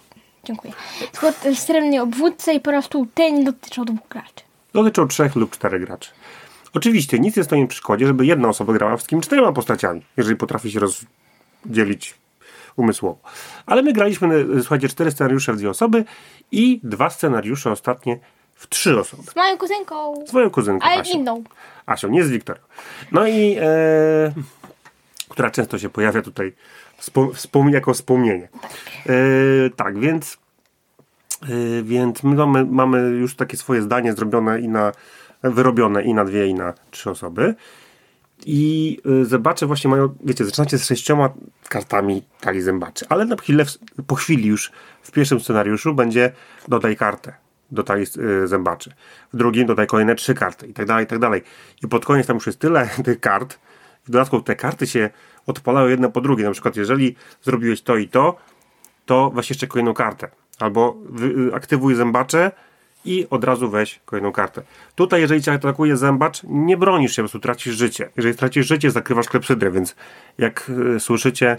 Dziękuję. 0.45 0.73
Złoty, 1.21 1.57
srebrny 1.57 2.03
obwódca 2.03 2.53
i 2.53 2.61
po 2.61 2.71
prostu 2.71 3.07
ten 3.15 3.45
dotyczą 3.45 3.85
dwóch 3.85 4.09
graczy. 4.09 4.45
Dotyczą 4.73 5.09
trzech 5.09 5.37
lub 5.37 5.51
czterech 5.51 5.85
graczy. 5.85 6.11
Oczywiście 6.75 7.19
nic 7.19 7.37
nie 7.37 7.45
stoi 7.45 7.61
na 7.61 7.67
przeszkodzie, 7.67 8.07
żeby 8.07 8.27
jedna 8.27 8.49
osoba 8.49 8.73
grała 8.73 8.97
wszystkimi 8.97 9.23
czterema 9.23 9.53
postaciami, 9.53 10.03
jeżeli 10.17 10.37
potrafi 10.37 10.73
się 10.73 10.81
rozdzielić 10.81 12.15
umysłowo. 12.77 13.19
Ale 13.67 13.83
my 13.83 13.93
graliśmy, 13.93 14.47
e, 14.59 14.61
słuchajcie, 14.61 14.89
cztery 14.89 15.11
scenariusze 15.11 15.53
w 15.53 15.57
dwie 15.57 15.71
osoby 15.71 16.05
i 16.53 16.81
dwa 16.83 17.11
scenariusze 17.11 17.71
ostatnie 17.71 18.19
w 18.55 18.69
trzy 18.69 19.01
osoby. 19.01 19.23
Z 19.23 19.37
moją 19.37 19.59
kuzynką. 19.59 20.27
Z 20.27 20.33
moją 20.33 20.51
kuzynką 20.51 20.87
Ale 20.87 21.01
Asią. 21.01 21.19
inną. 21.19 21.43
Asią, 21.87 22.09
nie 22.09 22.25
z 22.25 22.31
Wiktorią. 22.31 22.63
No 23.13 23.27
i 23.27 23.57
e, 23.61 24.33
która 25.29 25.51
często 25.51 25.79
się 25.79 25.89
pojawia 25.89 26.23
tutaj 26.23 26.53
wspom- 27.01 27.31
wspom- 27.33 27.73
jako 27.73 27.95
wspomnienie. 27.95 28.49
E, 29.07 29.13
tak, 29.77 29.99
więc 29.99 30.39
e, 31.43 31.83
więc 31.83 32.23
my 32.23 32.35
mamy, 32.35 32.65
mamy 32.65 32.99
już 32.99 33.37
takie 33.37 33.57
swoje 33.57 33.83
zdanie 33.83 34.13
zrobione 34.13 34.61
i 34.61 34.69
na 34.69 34.93
wyrobione 35.43 36.03
i 36.03 36.15
na 36.15 36.25
dwie 36.25 36.47
i 36.47 36.55
na 36.55 36.75
trzy 36.91 37.11
osoby. 37.11 37.55
I 38.47 38.99
y, 39.23 39.25
zębacze 39.25 39.67
właśnie 39.67 39.91
mają, 39.91 40.15
wiecie, 40.25 40.45
zaczynacie 40.45 40.79
z 40.79 40.87
sześcioma 40.87 41.31
kartami 41.69 42.23
talii 42.41 42.63
zębaczy, 42.63 43.07
ale 43.09 43.25
na 43.25 43.37
chwilę, 43.37 43.65
po 44.07 44.15
chwili 44.15 44.49
już 44.49 44.73
w 45.03 45.11
pierwszym 45.11 45.41
scenariuszu 45.41 45.95
będzie 45.95 46.33
dodaj 46.69 46.97
kartę 46.97 47.33
do 47.71 47.83
talii 47.83 48.07
y, 48.43 48.49
zębaczy. 48.49 48.93
W 49.33 49.37
drugim 49.37 49.67
dodaj 49.67 49.87
kolejne 49.87 50.15
trzy 50.15 50.35
karty 50.35 50.67
i 50.67 50.73
tak 50.73 50.87
dalej, 50.87 51.05
i 51.05 51.09
tak 51.09 51.19
dalej. 51.19 51.43
I 51.85 51.89
pod 51.89 52.05
koniec 52.05 52.27
tam 52.27 52.37
już 52.37 52.47
jest 52.47 52.59
tyle 52.59 52.89
tych 53.05 53.21
kart. 53.21 53.59
W 54.05 54.11
dodatku 54.11 54.41
te 54.41 54.57
karty 54.57 54.87
się 54.87 55.11
odpalają 55.47 55.89
jedne 55.89 56.13
po 56.13 56.21
drugie. 56.21 56.45
Na 56.45 56.51
przykład 56.51 56.77
jeżeli 56.77 57.17
zrobiłeś 57.43 57.83
to 57.83 57.97
i 57.97 58.09
to, 58.09 58.37
to 59.07 59.31
weź 59.31 59.51
jeszcze 59.51 59.67
kolejną 59.67 59.95
kartę. 59.95 60.29
Albo 60.59 60.97
y, 61.49 61.55
aktywuj 61.55 61.95
zębacze 61.95 62.53
i 63.05 63.27
od 63.31 63.45
razu 63.45 63.71
weź 63.71 64.01
kolejną 64.05 64.33
kartę. 64.33 64.63
Tutaj, 64.95 65.21
jeżeli 65.21 65.43
cię 65.43 65.53
atakuje 65.53 65.97
zębacz, 65.97 66.41
nie 66.45 66.77
bronisz 66.77 67.13
się, 67.17 67.23
po 67.23 67.25
prostu 67.25 67.39
tracisz 67.41 67.75
życie. 67.75 68.11
Jeżeli 68.17 68.37
tracisz 68.37 68.67
życie, 68.67 68.91
zakrywasz 68.91 69.29
klepsydrę, 69.29 69.71
więc 69.71 69.97
jak 70.39 70.71
y, 70.97 71.01
słyszycie, 71.01 71.59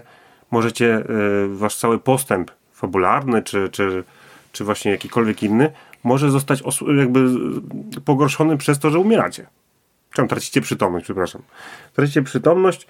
możecie 0.50 0.98
y, 0.98 1.04
wasz 1.48 1.76
cały 1.76 1.98
postęp 1.98 2.50
fabularny, 2.72 3.42
czy, 3.42 3.68
czy, 3.68 4.04
czy 4.52 4.64
właśnie 4.64 4.90
jakikolwiek 4.90 5.42
inny, 5.42 5.72
może 6.04 6.30
zostać 6.30 6.62
os- 6.62 6.84
jakby 6.98 7.26
pogorszony 8.04 8.56
przez 8.56 8.78
to, 8.78 8.90
że 8.90 8.98
umieracie. 8.98 9.46
Czemu 10.12 10.28
tracicie 10.28 10.60
przytomność, 10.60 11.04
przepraszam. 11.04 11.42
Tracicie 11.94 12.22
przytomność, 12.22 12.86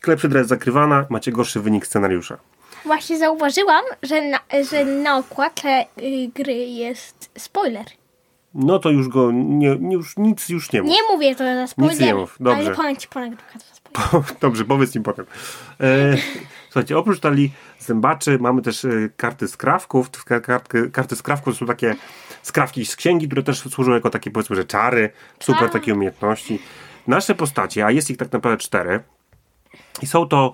klepsydra 0.00 0.38
jest 0.38 0.48
zakrywana, 0.48 1.06
macie 1.10 1.32
gorszy 1.32 1.60
wynik 1.60 1.86
scenariusza. 1.86 2.38
Właśnie 2.84 3.18
zauważyłam, 3.18 3.84
że 4.02 4.22
na, 4.22 4.38
że 4.70 4.84
na 4.84 5.16
okładce 5.16 5.84
y, 5.98 6.30
gry 6.34 6.54
jest 6.54 7.30
spoiler. 7.38 7.86
No 8.54 8.78
to 8.78 8.90
już 8.90 9.08
go, 9.08 9.32
nie, 9.32 9.76
nie, 9.80 9.94
już 9.96 10.16
nic 10.16 10.48
już 10.48 10.72
nie 10.72 10.82
mów. 10.82 10.90
Nie 10.90 11.02
mówię 11.12 11.34
to 11.34 11.44
za 11.44 11.66
spoiler, 11.66 12.00
nie 12.00 12.14
mów, 12.14 12.36
dobrze. 12.40 12.66
ale 12.66 12.76
powiem 12.76 12.96
ci 12.96 13.08
po 13.14 13.20
nagrywkach. 13.20 13.62
Dobrze, 14.40 14.64
powiedz 14.64 14.94
mi 14.94 15.02
potem. 15.02 15.26
E, 15.80 16.16
słuchajcie, 16.64 16.98
oprócz 16.98 17.20
talii 17.20 17.52
zębaczy 17.78 18.38
mamy 18.40 18.62
też 18.62 18.84
e, 18.84 18.88
karty 19.16 19.48
skrawków. 19.48 20.10
Karty, 20.92 21.16
skrawków 21.16 21.56
są 21.56 21.66
takie 21.66 21.94
skrawki 22.42 22.86
z 22.86 22.96
księgi, 22.96 23.26
które 23.26 23.42
też 23.42 23.58
służą 23.60 23.92
jako 23.92 24.10
takie 24.10 24.30
powiedzmy, 24.30 24.56
że 24.56 24.64
czary, 24.64 25.10
super 25.40 25.62
Tak. 25.62 25.72
takie 25.72 25.94
umiejętności. 25.94 26.62
Nasze 27.06 27.34
postacie, 27.34 27.86
a 27.86 27.90
jest 27.90 28.10
ich 28.10 28.16
tak 28.16 28.32
naprawdę 28.32 28.58
cztery 28.58 29.00
i 30.02 30.06
są 30.06 30.28
to, 30.28 30.52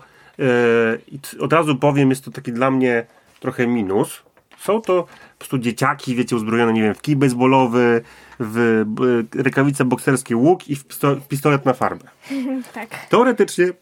i 1.12 1.18
t- 1.18 1.38
od 1.38 1.52
razu 1.52 1.76
powiem, 1.76 2.10
jest 2.10 2.24
to 2.24 2.30
taki 2.30 2.52
dla 2.52 2.70
mnie 2.70 3.06
trochę 3.40 3.66
minus. 3.66 4.22
Są 4.58 4.80
to 4.80 5.02
po 5.02 5.38
prostu 5.38 5.58
dzieciaki, 5.58 6.14
wiecie, 6.14 6.36
uzbrojone, 6.36 6.72
nie 6.72 6.82
wiem, 6.82 6.94
w 6.94 7.00
kij 7.00 7.16
baseballowy, 7.16 8.02
w 8.40 8.82
b, 8.86 9.04
rękawice 9.42 9.84
bokserskie, 9.84 10.36
łuk 10.36 10.68
i 10.68 10.76
w, 10.76 10.86
pisto- 10.86 11.20
w 11.20 11.28
pistolet 11.28 11.64
na 11.64 11.72
farbę. 11.72 12.04
tak. 12.74 12.88
Teoretycznie 13.08 13.72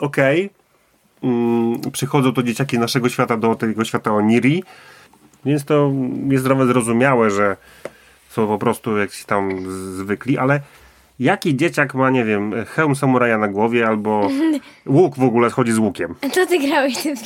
okej. 0.00 0.50
Mm, 1.22 1.80
przychodzą 1.92 2.32
to 2.32 2.42
dzieciaki 2.42 2.78
naszego 2.78 3.08
świata 3.08 3.36
do 3.36 3.54
tego 3.54 3.84
świata 3.84 4.12
Oniri, 4.12 4.64
więc 5.44 5.64
to 5.64 5.92
jest 6.28 6.44
zdrowe 6.44 6.66
zrozumiałe, 6.66 7.30
że 7.30 7.56
są 8.28 8.46
po 8.46 8.58
prostu 8.58 8.96
jakiś 8.96 9.24
tam 9.24 9.70
zwykli, 9.96 10.38
ale 10.38 10.60
jaki 11.18 11.56
dzieciak 11.56 11.94
ma, 11.94 12.10
nie 12.10 12.24
wiem, 12.24 12.54
hełm 12.66 12.96
samuraja 12.96 13.38
na 13.38 13.48
głowie 13.48 13.86
albo 13.86 14.30
łuk 14.86 15.16
w 15.16 15.22
ogóle 15.22 15.50
chodzi 15.50 15.72
z 15.72 15.78
łukiem? 15.78 16.14
A 16.22 16.28
co 16.28 16.46
ty 16.46 16.58
grałeś 16.58 16.96
tym 16.98 17.16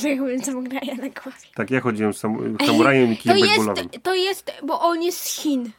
co 0.41 0.61
graja 0.61 0.95
na 0.95 1.09
głowie? 1.09 1.37
Tak, 1.55 1.71
ja 1.71 1.81
chodziłem 1.81 2.13
z 2.13 2.17
sam, 2.17 2.57
samurajem 2.65 3.11
i 3.11 3.17
To 3.17 3.23
kijem 3.23 3.37
jest, 3.37 3.49
baseballowym. 3.49 3.89
to 4.03 4.15
jest, 4.15 4.51
bo 4.63 4.81
on 4.81 5.01
jest 5.01 5.17
z 5.19 5.41
Chin. 5.41 5.69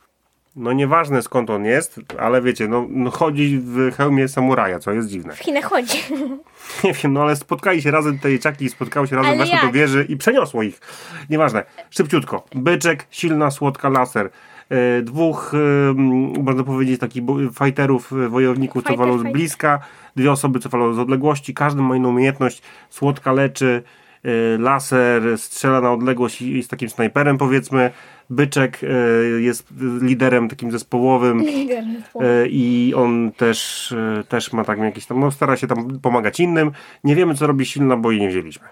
No 0.57 0.73
nieważne 0.73 1.23
skąd 1.23 1.51
on 1.51 1.65
jest, 1.65 2.01
ale 2.19 2.43
wiecie, 2.43 2.69
no, 2.69 2.87
no 2.91 3.11
chodzi 3.11 3.59
w 3.65 3.93
hełmie 3.97 4.29
samuraja, 4.29 4.79
co 4.79 4.93
jest 4.93 5.09
dziwne. 5.09 5.35
W 5.35 5.39
Chinach 5.39 5.65
chodzi. 5.65 5.99
Nie 6.85 6.93
wiem, 6.93 7.13
no 7.13 7.23
ale 7.23 7.37
spotkali 7.37 7.83
się 7.83 7.91
razem 7.91 8.19
te 8.19 8.31
dzieciaki, 8.31 8.69
spotkały 8.69 9.07
się 9.09 9.17
razem, 9.17 9.39
weszły 9.39 9.59
do 9.63 9.73
wieży 9.73 10.07
i 10.09 10.17
przeniosło 10.17 10.63
ich. 10.63 10.81
Nieważne. 11.31 11.65
Szybciutko. 11.91 12.45
Byczek, 12.55 13.07
silna, 13.11 13.51
słodka 13.51 13.89
laser. 13.89 14.31
E, 14.73 15.03
dwóch, 15.03 15.53
można 16.43 16.65
powiedzieć, 16.65 17.01
takich 17.01 17.23
fighterów, 17.65 18.13
e, 18.13 18.29
wojowników, 18.29 18.83
co 18.83 18.89
Fighter, 18.89 19.07
walą 19.07 19.19
z 19.19 19.33
bliska. 19.33 19.81
Dwie 20.17 20.33
osoby, 20.33 20.59
co 20.59 20.69
walą 20.69 20.95
z 20.95 20.99
odległości. 20.99 21.55
Każdy 21.55 21.83
ma 21.83 21.97
inną 21.97 22.09
umiejętność. 22.09 22.63
Słodka 22.91 23.33
leczy, 23.33 23.83
e, 24.25 24.59
laser 24.59 25.39
strzela 25.39 25.81
na 25.81 25.93
odległość 25.93 26.43
i 26.43 26.57
jest 26.57 26.71
takim 26.71 26.89
snajperem, 26.89 27.39
powiedzmy. 27.39 27.91
Byczek 28.31 28.81
jest 29.39 29.67
liderem 30.01 30.49
takim 30.49 30.71
zespołowym. 30.71 31.45
I 32.49 32.93
on 32.97 33.33
też, 33.37 33.95
też 34.29 34.53
ma 34.53 34.65
tak 34.65 34.79
jakieś 34.79 35.07
tam, 35.07 35.21
no 35.21 35.31
stara 35.31 35.57
się 35.57 35.67
tam 35.67 36.01
pomagać 36.01 36.41
innym. 36.41 36.71
Nie 37.05 37.17
wiemy, 37.17 37.35
co 37.35 37.47
robi 37.47 37.67
silna, 37.67 37.97
bo 37.97 38.11
jej 38.11 38.21
nie 38.21 38.29
wzięliśmy. 38.29 38.67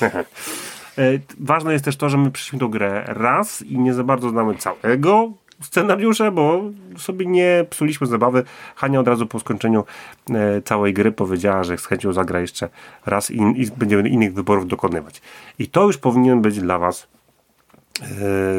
E, 0.98 1.02
Ważne 1.40 1.72
jest 1.72 1.84
też 1.84 1.96
to, 1.96 2.08
że 2.08 2.18
my 2.18 2.30
przyszliśmy 2.30 2.58
tą 2.58 2.68
grę 2.68 3.04
raz 3.06 3.62
i 3.62 3.78
nie 3.78 3.94
za 3.94 4.04
bardzo 4.04 4.30
znamy 4.30 4.54
całego 4.54 5.32
scenariusza, 5.62 6.30
bo 6.30 6.62
sobie 6.96 7.26
nie 7.26 7.64
psuliśmy 7.70 8.06
zabawy. 8.06 8.44
Hania 8.76 9.00
od 9.00 9.08
razu 9.08 9.26
po 9.26 9.40
skończeniu 9.40 9.84
e, 10.30 10.62
całej 10.62 10.94
gry 10.94 11.12
powiedziała, 11.12 11.64
że 11.64 11.78
z 11.78 11.86
chęcią 11.86 12.12
zagra 12.12 12.40
jeszcze 12.40 12.68
raz 13.06 13.30
i, 13.30 13.40
i 13.56 13.70
będziemy 13.76 14.08
innych 14.08 14.34
wyborów 14.34 14.68
dokonywać. 14.68 15.22
I 15.58 15.68
to 15.68 15.82
już 15.82 15.98
powinien 15.98 16.42
być 16.42 16.60
dla 16.60 16.78
Was 16.78 17.06
e, 18.02 18.06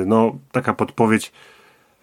no, 0.05 0.35
taka 0.51 0.73
podpowiedź, 0.73 1.31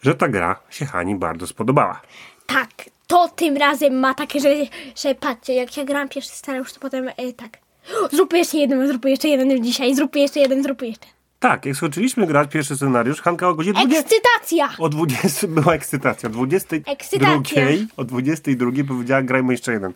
że 0.03 0.15
ta 0.15 0.29
gra 0.29 0.61
się 0.71 0.87
Hani 0.87 1.15
bardzo 1.17 1.47
spodobała. 1.47 2.01
Tak, 2.47 2.69
to 3.07 3.29
tym 3.29 3.57
razem 3.57 4.01
ma 4.01 4.15
takie, 4.15 4.41
że, 4.41 4.49
że 4.97 5.15
patrzcie, 5.15 5.55
jak 5.55 5.77
ja 5.77 5.85
gram 5.85 6.09
pierwszy 6.09 6.31
scenariusz, 6.31 6.73
to 6.73 6.81
potem 6.81 7.09
e, 7.09 7.33
tak. 7.33 7.68
Zrób 8.13 8.33
jeszcze 8.33 8.59
jeden, 8.59 8.89
zrób 8.89 9.05
jeszcze 9.05 9.29
jeden 9.29 9.65
dzisiaj, 9.65 9.95
zrób 9.95 10.17
jeszcze 10.17 10.41
jeden, 10.41 10.63
zrób 10.63 10.83
jeszcze. 10.83 11.07
Tak, 11.41 11.67
jak 11.67 11.77
skończyliśmy 11.77 12.27
grać 12.27 12.51
pierwszy 12.51 12.77
scenariusz, 12.77 13.21
Hanka 13.21 13.49
o 13.49 13.55
godzinie 13.55 13.75
20, 13.75 14.01
Ekscytacja! 14.01 14.69
o 14.79 14.89
20 14.89 15.47
była 15.57 15.75
ekscytacja. 15.75 16.29
O 16.29 16.33
22 16.33 16.93
Ekscytacja. 16.93 17.63
o 17.97 18.05
22 18.05 18.71
powiedziała 18.89 19.23
grajmy 19.23 19.53
jeszcze 19.53 19.73
jeden. 19.73 19.93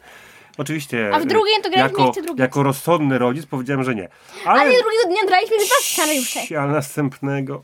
Oczywiście. 0.58 1.11
A 1.14 1.20
w 1.20 1.26
drugim 1.26 1.62
to 1.62 1.70
graliśmy 1.70 1.82
jako, 1.99 2.06
jeszcze 2.06 2.22
drugi. 2.22 2.40
Jako 2.40 2.62
rozsądny 2.62 3.18
rodzic 3.18 3.46
powiedziałem, 3.46 3.84
że 3.84 3.94
nie. 3.94 4.08
Ale, 4.46 4.61
Ale 4.61 4.70
drugiego 4.70 5.04
dnia 5.06 5.20
graliśmy 5.26 5.56
dwa 5.56 5.75
scenariusze. 5.82 6.61
ale 6.61 6.72
następnego 6.72 7.62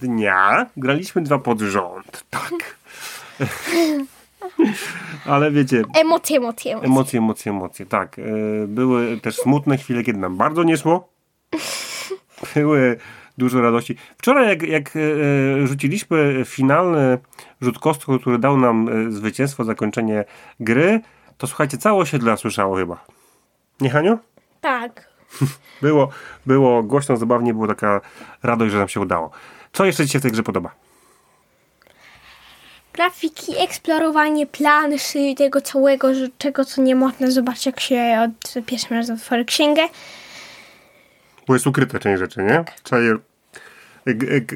dnia 0.00 0.66
graliśmy 0.76 1.22
dwa 1.22 1.38
pod 1.38 1.60
rząd. 1.60 2.24
Tak. 2.30 2.52
ale 5.24 5.50
wiecie, 5.50 5.82
Emocje, 5.94 6.36
emocje, 6.36 6.72
emocje. 6.72 6.86
Emocje, 6.90 7.18
emocje, 7.18 7.52
emocje, 7.52 7.86
tak. 7.86 8.18
E, 8.18 8.22
Były 8.66 9.20
też 9.20 9.36
smutne 9.36 9.76
chwile, 9.78 10.02
kiedy 10.02 10.18
nam 10.18 10.36
bardzo 10.36 10.62
nie 10.62 10.76
szło. 10.76 11.08
Były 12.54 12.96
dużo 13.38 13.60
radości. 13.60 13.96
Wczoraj, 14.18 14.48
jak, 14.48 14.62
jak 14.62 14.92
e, 14.96 15.66
rzuciliśmy 15.66 16.42
finalny 16.46 17.18
rzut 17.60 17.78
kostką, 17.78 18.18
który 18.18 18.38
dał 18.38 18.58
nam 18.58 18.88
e, 18.88 19.10
zwycięstwo, 19.10 19.64
zakończenie 19.64 20.24
gry, 20.60 21.00
to 21.38 21.46
słuchajcie, 21.46 21.78
całe 21.78 21.98
osiedle 21.98 22.36
słyszało 22.36 22.76
chyba. 22.76 23.04
Nie, 23.80 23.90
Haniu? 23.90 24.18
Tak. 24.60 25.08
Było, 25.82 26.08
było 26.46 26.82
głośno, 26.82 27.16
zabawnie, 27.16 27.54
była 27.54 27.66
taka 27.66 28.00
radość, 28.42 28.72
że 28.72 28.78
nam 28.78 28.88
się 28.88 29.00
udało. 29.00 29.30
Co 29.72 29.84
jeszcze 29.84 30.06
Ci 30.06 30.12
się 30.12 30.18
w 30.18 30.22
tej 30.22 30.32
grze 30.32 30.42
podoba? 30.42 30.85
Grafiki, 32.96 33.58
eksplorowanie 33.58 34.46
planszy, 34.46 35.34
tego 35.36 35.60
całego, 35.60 36.08
czego 36.38 36.64
co 36.64 36.82
nie 36.82 36.94
można 36.94 37.30
zobaczyć, 37.30 37.66
jak 37.66 37.80
się 37.80 38.18
od 38.24 38.64
pierwszym 38.66 38.96
razem 38.96 39.16
otworzy 39.16 39.44
księgę. 39.44 39.82
Bo 41.46 41.54
jest 41.54 41.66
ukryte 41.66 41.98
część 41.98 42.18
rzeczy, 42.18 42.42
nie? 42.42 42.64
Trzeba 42.82 43.02
je... 43.02 43.16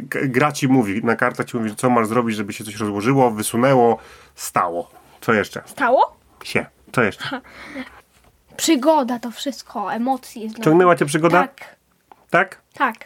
Gra 0.08 0.52
ci 0.52 0.68
mówi, 0.68 1.04
na 1.04 1.16
kartach 1.16 1.46
ci 1.46 1.56
mówi, 1.56 1.76
co 1.76 1.90
masz 1.90 2.06
zrobić, 2.06 2.36
żeby 2.36 2.52
się 2.52 2.64
coś 2.64 2.76
rozłożyło, 2.76 3.30
wysunęło, 3.30 3.98
stało. 4.34 4.90
Co 5.20 5.32
jeszcze? 5.32 5.62
Stało? 5.66 6.16
Się. 6.44 6.66
Co 6.92 7.02
jeszcze? 7.02 7.40
Przygoda, 8.56 9.18
to 9.18 9.30
wszystko, 9.30 9.92
emocje. 9.94 10.54
Ciągnęła 10.64 10.96
cię 10.96 11.06
przygoda? 11.06 11.40
Tak, 11.42 11.76
Tak? 12.30 12.60
tak. 12.74 12.96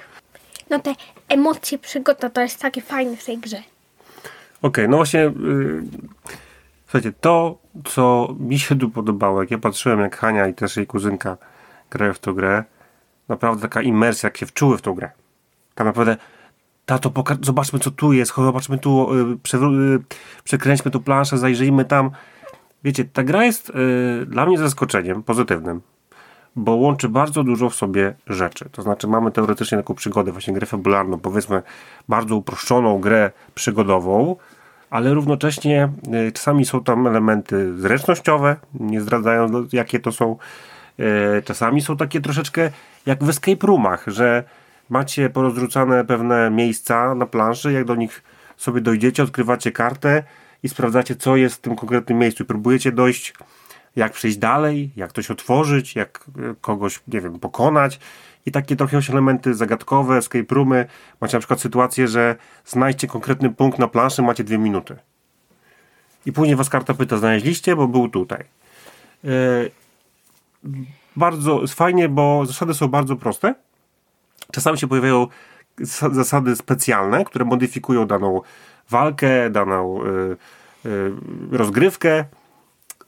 no 0.71 0.79
te 0.79 0.95
emocje, 1.29 1.79
przygoda, 1.79 2.31
to 2.31 2.41
jest 2.41 2.61
takie 2.61 2.81
fajne 2.83 3.17
w 3.17 3.25
tej 3.25 3.39
grze. 3.39 3.63
Okej, 4.65 4.89
no 4.89 4.97
właśnie. 4.97 5.21
Yy, 5.21 5.83
słuchajcie, 6.85 7.13
to, 7.21 7.59
co 7.85 8.35
mi 8.41 8.59
się 8.59 8.79
tu 8.79 8.91
podobało, 8.91 9.43
jak 9.43 9.51
ja 9.51 9.59
patrzyłem, 9.59 10.01
jak 10.01 10.17
Hania 10.17 10.49
i 10.49 10.55
też 10.55 10.77
jej 10.77 10.87
kuzynka 10.87 11.37
grają 11.91 12.13
w 12.13 12.19
tą 12.19 12.33
grę, 12.33 12.65
naprawdę 13.29 13.63
taka 13.63 13.83
imersja, 13.83 14.27
jak 14.27 14.37
się 14.37 14.47
wczuły 14.47 14.79
w 14.79 14.83
tą 14.83 14.95
grę. 14.95 15.11
Tam 15.75 15.87
naprawdę, 15.87 16.17
tato, 16.87 17.13
zobaczmy, 17.43 17.79
co 17.79 17.91
tu 17.91 18.13
jest, 18.13 18.35
zobaczmy 18.37 18.79
tu, 18.79 19.09
yy, 19.53 20.01
przekręćmy 20.45 20.91
tą 20.91 21.01
planszę, 21.01 21.39
zajrzyjmy 21.39 21.85
tam. 21.85 22.11
Wiecie, 22.85 23.05
ta 23.05 23.23
gra 23.23 23.45
jest 23.45 23.73
yy, 23.75 24.27
dla 24.27 24.47
mnie 24.47 24.59
zaskoczeniem 24.59 25.23
pozytywnym, 25.23 25.81
bo 26.57 26.73
łączy 26.73 27.09
bardzo 27.09 27.45
dużo 27.45 27.71
w 27.71 27.75
sobie 27.75 28.15
rzeczy. 28.27 28.69
To 28.73 28.83
znaczy, 28.83 29.07
mamy 29.07 29.31
teoretycznie 29.31 29.79
taką 29.79 29.95
przygodę, 29.95 30.33
właśnie 30.33 30.55
grę 30.55 30.67
fabularną, 30.67 31.19
powiedzmy, 31.19 31.63
bardzo 32.09 32.37
uproszczoną 32.37 33.01
grę 33.01 33.31
przygodową, 33.55 34.37
ale 34.95 35.15
równocześnie 35.15 35.89
y, 36.29 36.33
czasami 36.33 36.65
są 36.65 36.85
tam 36.85 37.07
elementy 37.07 37.79
zręcznościowe, 37.79 38.57
nie 38.75 39.01
zdradzając 39.01 39.53
no, 39.53 39.65
jakie 39.73 40.01
to 40.01 40.13
są. 40.13 40.37
Y, 41.39 41.43
Czasami 41.43 41.83
są 41.83 41.97
takie 41.97 42.21
troszeczkę 42.21 42.71
jak 43.07 43.25
w 43.25 43.29
escape 43.29 43.67
roomach, 43.67 44.05
że 44.07 44.45
macie 44.89 45.31
porozrzucane 45.31 46.05
pewne 46.05 46.51
miejsca 46.51 47.15
na 47.15 47.27
planszy, 47.27 47.73
jak 47.73 47.85
do 47.85 47.95
nich 47.95 48.23
sobie 48.57 48.81
dojdziecie, 48.81 49.23
odkrywacie 49.23 49.73
kartę 49.73 50.23
i 50.63 50.69
sprawdzacie, 50.69 51.17
co 51.17 51.37
jest 51.37 51.55
w 51.55 51.61
tym 51.61 51.77
konkretnym 51.77 52.19
miejscu 52.19 52.45
próbujecie 52.45 52.93
dojść, 52.93 53.35
jak 53.97 54.13
przejść 54.13 54.37
dalej, 54.37 54.91
jak 54.97 55.13
coś 55.13 55.31
otworzyć, 55.31 55.97
jak 55.97 56.25
y, 56.39 56.55
kogoś, 56.61 57.01
nie 57.09 57.21
wiem, 57.21 57.41
pokonać. 57.41 58.01
I 58.47 58.53
takie 58.53 58.77
trochę 58.77 58.97
już 58.97 59.11
elementy 59.11 59.55
zagadkowe, 59.55 60.17
escape 60.17 60.55
roomy. 60.55 60.87
Macie 61.21 61.37
na 61.37 61.41
przykład 61.41 61.61
sytuację, 61.61 62.09
że 62.09 62.37
znajdźcie 62.65 63.07
konkretny 63.07 63.51
punkt 63.51 63.79
na 63.79 63.89
planszy, 63.89 64.23
macie 64.23 64.45
dwie 64.45 64.59
minuty. 64.59 64.97
I 66.27 66.33
później 66.33 66.57
was 66.57 66.71
karta 66.71 66.95
pyta, 66.95 67.17
znaleźliście, 67.17 67.77
bo 67.77 67.89
był 67.89 68.09
tutaj. 68.09 68.45
Yy, 69.25 69.71
bardzo 71.17 71.67
fajnie, 71.67 72.09
bo 72.09 72.47
zasady 72.47 72.75
są 72.75 72.89
bardzo 72.89 73.17
proste. 73.17 73.55
Czasami 74.53 74.79
się 74.79 74.89
pojawiają 74.89 75.27
zas- 75.81 76.15
zasady 76.15 76.57
specjalne, 76.57 77.25
które 77.25 77.45
modyfikują 77.45 78.07
daną 78.07 78.41
walkę, 78.91 79.51
daną 79.51 80.05
yy, 80.05 80.37
yy, 80.85 81.13
rozgrywkę. 81.53 82.25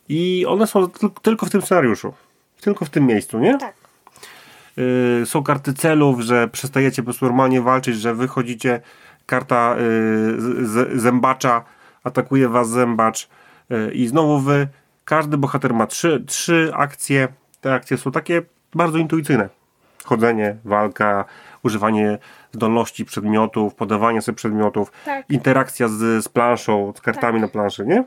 I 0.08 0.46
one 0.48 0.66
są 0.66 0.84
tyl- 0.84 1.10
tylko 1.22 1.46
w 1.46 1.50
tym 1.50 1.62
scenariuszu. 1.62 2.12
Tylko 2.60 2.84
w 2.84 2.90
tym 2.90 3.06
miejscu, 3.06 3.38
nie? 3.38 3.58
Tak. 3.58 3.74
Y, 4.78 5.26
są 5.26 5.42
karty 5.42 5.74
celów, 5.74 6.20
że 6.20 6.48
przestajecie 6.48 7.02
po 7.02 7.04
prostu 7.04 7.24
normalnie 7.24 7.62
walczyć, 7.62 7.96
że 7.96 8.14
wychodzicie, 8.14 8.80
karta 9.26 9.76
y, 10.94 10.98
zębacza, 11.00 11.64
atakuje 12.04 12.48
was 12.48 12.68
zębacz 12.68 13.28
y, 13.70 13.92
i 13.92 14.06
znowu 14.06 14.38
wy. 14.38 14.68
Każdy 15.04 15.38
bohater 15.38 15.74
ma 15.74 15.86
trzy, 15.86 16.24
trzy 16.26 16.70
akcje. 16.74 17.28
Te 17.60 17.74
akcje 17.74 17.98
są 17.98 18.12
takie 18.12 18.42
bardzo 18.74 18.98
intuicyjne. 18.98 19.48
Chodzenie, 20.04 20.56
walka, 20.64 21.24
używanie 21.62 22.18
zdolności 22.52 23.04
przedmiotów, 23.04 23.74
podawanie 23.74 24.22
sobie 24.22 24.36
przedmiotów, 24.36 24.92
Tak. 25.04 25.30
interakcja 25.30 25.88
z, 25.88 26.24
z 26.24 26.28
planszą, 26.28 26.92
z 26.96 27.00
kartami 27.00 27.40
na 27.40 27.48
planszy, 27.48 27.86
nie? 27.86 28.04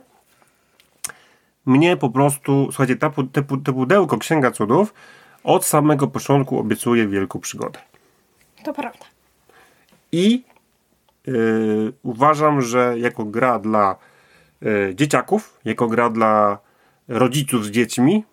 Mnie 1.65 1.97
po 1.97 2.09
prostu, 2.09 2.65
słuchajcie, 2.65 2.95
ta, 2.95 3.09
te, 3.09 3.43
te 3.63 3.73
pudełko 3.73 4.17
Księga 4.17 4.51
Cudów 4.51 4.93
od 5.43 5.65
samego 5.65 6.08
początku 6.08 6.60
obiecuje 6.60 7.08
wielką 7.08 7.39
przygodę. 7.39 7.79
To 8.63 8.74
prawda. 8.74 9.05
I 10.12 10.43
yy, 11.27 11.93
uważam, 12.03 12.62
że 12.62 12.93
jako 13.00 13.25
gra 13.25 13.60
dla 13.60 13.96
yy, 14.62 14.91
dzieciaków, 14.96 15.60
jako 15.65 15.88
gra 15.88 16.10
dla 16.10 16.58
rodziców 17.08 17.65
z 17.65 17.69
dziećmi 17.69 18.24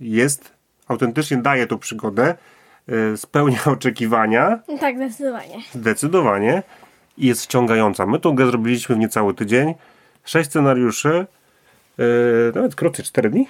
jest, 0.00 0.52
autentycznie 0.88 1.36
daje 1.36 1.66
tą 1.66 1.78
przygodę, 1.78 2.34
yy, 2.86 3.16
spełnia 3.16 3.64
oczekiwania, 3.76 4.58
Tak, 4.80 4.96
zdecydowanie. 4.96 5.58
zdecydowanie 5.74 6.62
i 7.18 7.26
jest 7.26 7.42
wciągająca. 7.44 8.06
My 8.06 8.20
tą 8.20 8.34
grę 8.34 8.46
zrobiliśmy 8.46 8.94
w 8.94 8.98
niecały 8.98 9.34
tydzień, 9.34 9.74
sześć 10.24 10.50
scenariuszy, 10.50 11.26
nawet 12.54 12.74
krócej, 12.74 13.04
cztery 13.04 13.30
dni. 13.30 13.48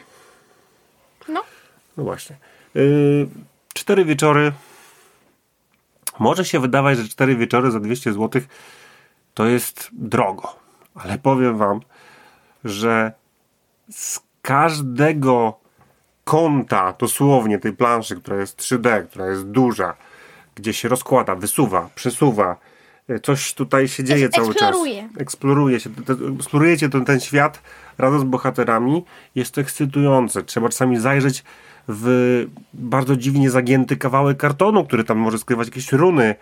No, 1.96 2.04
właśnie. 2.04 2.36
Yy, 2.74 3.28
cztery 3.74 4.04
wieczory. 4.04 4.52
Może 6.18 6.44
się 6.44 6.60
wydawać, 6.60 6.98
że 6.98 7.08
cztery 7.08 7.36
wieczory 7.36 7.70
za 7.70 7.80
200 7.80 8.12
zł 8.12 8.42
to 9.34 9.46
jest 9.46 9.90
drogo. 9.92 10.56
Ale 10.94 11.18
powiem 11.18 11.58
wam, 11.58 11.80
że 12.64 13.12
z 13.90 14.20
każdego 14.42 15.58
kąta, 16.24 16.94
dosłownie 16.98 17.58
tej 17.58 17.72
planszy, 17.72 18.16
która 18.16 18.36
jest 18.36 18.60
3D, 18.60 19.06
która 19.06 19.26
jest 19.26 19.46
duża, 19.46 19.96
gdzie 20.54 20.72
się 20.72 20.88
rozkłada, 20.88 21.34
wysuwa, 21.34 21.90
przesuwa, 21.94 22.56
coś 23.22 23.54
tutaj 23.54 23.88
się 23.88 24.04
dzieje 24.04 24.26
Eks- 24.26 24.36
cały 24.36 24.48
eksploruje. 24.50 25.02
czas. 25.02 25.20
Eksploruje 25.20 25.80
się. 25.80 25.90
Eksplorujecie 26.36 26.88
ten, 26.88 27.04
ten 27.04 27.20
świat 27.20 27.62
razem 27.98 28.20
z 28.20 28.24
bohaterami. 28.24 29.04
Jest 29.34 29.54
to 29.54 29.60
ekscytujące. 29.60 30.42
Trzeba 30.42 30.68
czasami 30.68 31.00
zajrzeć 31.00 31.44
w 31.88 32.46
bardzo 32.74 33.16
dziwnie 33.16 33.50
zagięty 33.50 33.96
kawałek 33.96 34.38
kartonu, 34.38 34.84
który 34.84 35.04
tam 35.04 35.18
może 35.18 35.38
skrywać 35.38 35.68
jakieś 35.68 35.92
runy. 35.92 36.34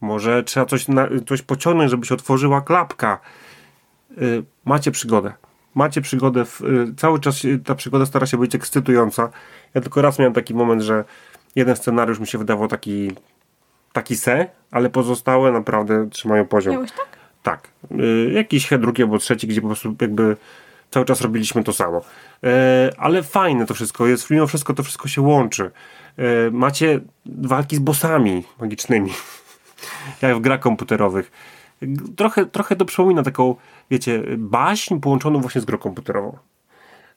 Może 0.00 0.42
trzeba 0.42 0.66
coś, 0.66 0.88
na, 0.88 1.08
coś 1.26 1.42
pociągnąć, 1.42 1.90
żeby 1.90 2.06
się 2.06 2.14
otworzyła 2.14 2.60
klapka. 2.60 3.20
Y, 4.22 4.44
macie 4.64 4.90
przygodę. 4.90 5.32
Macie 5.74 6.00
przygodę. 6.00 6.44
W, 6.44 6.60
y, 6.60 6.94
cały 6.96 7.20
czas 7.20 7.42
ta 7.64 7.74
przygoda 7.74 8.06
stara 8.06 8.26
się 8.26 8.36
być 8.36 8.54
ekscytująca. 8.54 9.30
Ja 9.74 9.80
tylko 9.80 10.02
raz 10.02 10.18
miałem 10.18 10.32
taki 10.32 10.54
moment, 10.54 10.82
że 10.82 11.04
jeden 11.56 11.76
scenariusz 11.76 12.18
mi 12.18 12.26
się 12.26 12.38
wydawał 12.38 12.68
taki, 12.68 13.12
taki 13.92 14.16
se, 14.16 14.46
ale 14.70 14.90
pozostałe 14.90 15.52
naprawdę 15.52 16.10
trzymają 16.10 16.46
poziom. 16.46 16.74
miałeś 16.74 16.92
tak? 16.92 17.18
Tak. 17.42 17.68
Y, 18.00 18.32
jakiś 18.32 18.68
drugi 18.78 19.02
albo 19.02 19.18
trzeci, 19.18 19.46
gdzie 19.46 19.60
po 19.60 19.66
prostu 19.66 19.96
jakby 20.00 20.36
cały 20.90 21.06
czas 21.06 21.20
robiliśmy 21.20 21.64
to 21.64 21.72
samo. 21.72 22.00
E, 22.44 22.90
ale 22.98 23.22
fajne 23.22 23.66
to 23.66 23.74
wszystko 23.74 24.06
jest. 24.06 24.30
Mimo 24.30 24.46
wszystko 24.46 24.74
to 24.74 24.82
wszystko 24.82 25.08
się 25.08 25.22
łączy. 25.22 25.70
E, 26.16 26.50
macie 26.50 27.00
walki 27.26 27.76
z 27.76 27.78
bossami 27.78 28.44
magicznymi. 28.60 29.10
jak 30.22 30.36
w 30.36 30.40
grach 30.40 30.60
komputerowych. 30.60 31.32
Trochę, 32.16 32.46
trochę 32.46 32.76
to 32.76 32.84
przypomina 32.84 33.22
taką, 33.22 33.54
wiecie, 33.90 34.22
baśń 34.38 35.00
połączoną 35.00 35.40
właśnie 35.40 35.60
z 35.60 35.64
grą 35.64 35.78
komputerową. 35.78 36.38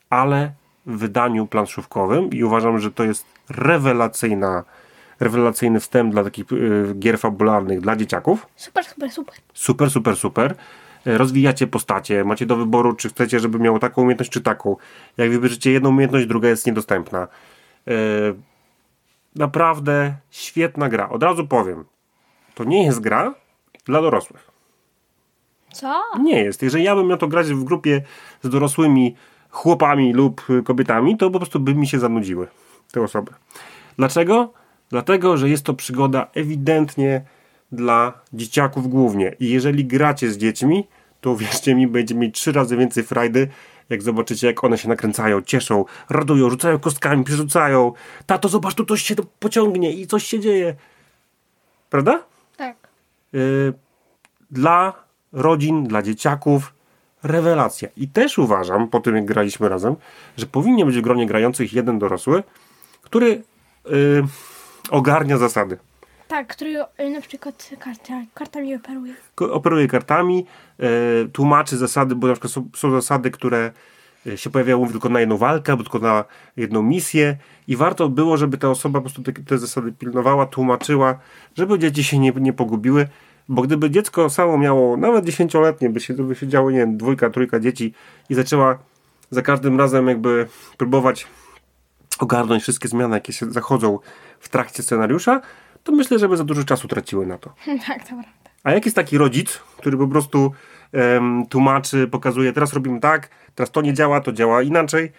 Ale 0.10 0.52
w 0.86 0.98
wydaniu 0.98 1.48
planszówkowym 1.48 2.30
i 2.30 2.44
uważam, 2.44 2.80
że 2.80 2.92
to 2.92 3.04
jest 3.04 3.26
rewelacyjna, 3.50 4.64
rewelacyjny 5.22 5.80
wstęp 5.80 6.12
dla 6.12 6.24
takich 6.24 6.52
y, 6.52 6.94
gier 7.00 7.20
fabularnych 7.20 7.82
dla 7.82 7.96
dzieciaków 7.96 8.48
Super, 8.56 8.86
super, 8.86 9.12
super. 9.12 9.36
super, 9.54 9.90
super, 9.90 10.16
super. 10.16 10.56
E, 11.08 11.18
Rozwijacie 11.18 11.68
postacie, 11.68 12.24
macie 12.24 12.46
do 12.46 12.56
wyboru, 12.56 12.94
czy 12.94 13.10
chcecie, 13.10 13.40
żeby 13.40 13.60
miało 13.60 13.80
taką 13.80 14.02
umiejętność, 14.02 14.32
czy 14.32 14.42
taką. 14.42 14.76
Jak 15.18 15.32
wybierzecie 15.32 15.72
jedną 15.72 15.90
umiejętność, 15.90 16.26
druga 16.26 16.50
jest 16.50 16.68
niedostępna. 16.68 17.28
E, 17.88 17.92
naprawdę 19.36 20.16
świetna 20.30 20.90
gra. 20.90 21.10
Od 21.10 21.24
razu 21.24 21.48
powiem, 21.48 21.86
to 22.56 22.64
nie 22.64 22.86
jest 22.86 23.00
gra 23.00 23.34
dla 23.86 24.02
dorosłych. 24.02 24.52
Co? 25.74 26.02
Nie 26.20 26.44
jest. 26.44 26.62
Jeżeli 26.62 26.84
ja 26.84 26.96
bym 26.96 27.08
miał 27.08 27.18
to 27.18 27.28
grać 27.28 27.48
w 27.48 27.64
grupie 27.64 28.02
z 28.44 28.50
dorosłymi 28.50 29.16
chłopami 29.50 30.14
lub 30.14 30.50
y, 30.50 30.64
kobietami, 30.64 31.18
to 31.18 31.30
po 31.30 31.40
prostu 31.40 31.60
by 31.60 31.76
mi 31.76 31.88
się 31.88 32.00
zanudziły 32.00 32.48
te 32.92 33.02
osoby. 33.02 33.32
Dlaczego? 33.98 34.54
Dlatego, 34.92 35.38
że 35.38 35.50
jest 35.50 35.64
to 35.64 35.74
przygoda 35.74 36.28
ewidentnie 36.34 37.22
dla 37.72 38.14
dzieciaków 38.34 38.90
głównie. 38.90 39.36
I 39.40 39.50
jeżeli 39.50 39.86
gracie 39.86 40.32
z 40.32 40.38
dziećmi, 40.38 40.88
to 41.22 41.32
uwierzcie 41.32 41.76
mi, 41.76 41.88
będzie 41.88 42.16
mieć 42.16 42.36
trzy 42.36 42.52
razy 42.52 42.78
więcej 42.78 43.04
frajdy, 43.04 43.48
jak 43.90 44.02
zobaczycie, 44.02 44.48
jak 44.48 44.64
one 44.64 44.78
się 44.78 44.90
nakręcają, 44.90 45.42
cieszą, 45.42 45.86
radują, 46.10 46.50
rzucają 46.50 46.80
kostkami, 46.80 47.24
przerzucają. 47.24 47.94
Tato, 48.26 48.50
zobacz, 48.50 48.76
tu 48.76 48.86
coś 48.86 49.02
się 49.02 49.16
pociągnie 49.40 49.94
i 49.94 50.08
coś 50.08 50.26
się 50.26 50.40
dzieje. 50.40 50.76
Prawda? 51.90 52.24
Tak. 52.58 52.76
y, 53.34 53.74
dla 54.52 54.94
rodzin, 55.32 55.84
dla 55.84 56.02
dzieciaków 56.02 56.74
rewelacja. 57.24 57.90
I 57.98 58.08
też 58.08 58.38
uważam, 58.38 58.88
po 58.88 59.00
tym 59.00 59.16
jak 59.16 59.26
graliśmy 59.26 59.70
razem, 59.70 59.96
że 60.38 60.46
powinien 60.46 60.88
być 60.88 60.98
w 60.98 61.02
gronie 61.02 61.26
grających 61.26 61.74
jeden 61.74 62.00
dorosły, 62.00 62.44
który 63.02 63.44
y, 63.92 64.24
ogarnia 64.90 65.38
zasady. 65.38 65.78
Tak, 66.28 66.48
który 66.48 66.84
y, 67.00 67.10
na 67.10 67.22
przykład 67.22 67.70
karta, 67.80 68.14
kartami 68.34 68.76
operuje. 68.76 69.14
Operuje 69.38 69.88
kartami, 69.88 70.46
y, 71.26 71.30
tłumaczy 71.30 71.78
zasady, 71.78 72.16
bo 72.16 72.28
na 72.28 72.34
przykład 72.34 72.54
są, 72.54 72.70
są 72.76 72.92
zasady, 72.92 73.32
które 73.32 73.72
y, 74.28 74.38
się 74.38 74.50
pojawiało 74.50 74.88
tylko 74.88 75.10
na 75.10 75.20
jedną 75.20 75.38
walkę, 75.38 75.72
albo 75.72 75.84
tylko 75.84 76.00
na 76.00 76.26
jedną 76.58 76.82
misję 76.84 77.38
i 77.68 77.76
warto 77.76 78.10
było, 78.10 78.38
żeby 78.38 78.58
ta 78.58 78.70
osoba 78.70 79.00
po 79.00 79.10
prostu 79.10 79.24
te, 79.24 79.32
te 79.32 79.58
zasady 79.58 79.92
pilnowała, 79.92 80.46
tłumaczyła, 80.46 81.20
żeby 81.58 81.80
dzieci 81.80 82.04
się 82.04 82.20
nie, 82.20 82.32
nie 82.32 82.54
pogubiły, 82.54 83.08
bo 83.50 83.62
gdyby 83.62 83.90
dziecko 83.90 84.30
samo 84.30 84.58
miało, 84.58 84.98
nawet 84.98 85.26
dziesięcioletnie, 85.26 85.90
by 85.90 86.00
się, 86.00 86.14
by 86.14 86.36
się 86.36 86.48
działo, 86.48 86.72
nie 86.72 86.78
wiem, 86.78 86.98
dwójka, 86.98 87.30
trójka 87.30 87.60
dzieci 87.60 87.94
i 88.30 88.36
zaczęła 88.36 88.78
za 89.32 89.42
każdym 89.42 89.78
razem 89.78 90.08
jakby 90.08 90.48
próbować 90.78 91.28
ogarnąć 92.24 92.64
wszystkie 92.64 92.88
zmiany, 92.88 93.16
jakie 93.16 93.34
się 93.34 93.52
zachodzą 93.52 94.00
w 94.40 94.50
trakcie 94.50 94.84
scenariusza, 94.84 95.42
to 95.84 95.92
myślę, 95.92 96.20
że 96.20 96.30
by 96.30 96.38
za 96.38 96.44
dużo 96.44 96.64
czasu 96.64 96.88
traciły 96.88 97.26
na 97.26 97.38
to. 97.38 97.54
tak, 97.88 98.04
to 98.04 98.10
prawda. 98.10 98.30
A 98.64 98.72
jak 98.72 98.86
jest 98.86 98.96
taki 98.96 99.18
rodzic, 99.18 99.62
który 99.78 99.98
po 99.98 100.08
prostu 100.08 100.52
em, 100.92 101.46
tłumaczy, 101.50 102.08
pokazuje, 102.08 102.54
teraz 102.54 102.74
robimy 102.74 103.00
tak, 103.00 103.30
teraz 103.56 103.72
to 103.72 103.82
nie 103.82 103.94
działa, 103.94 104.22
to 104.22 104.32
działa 104.32 104.62
inaczej, 104.62 105.12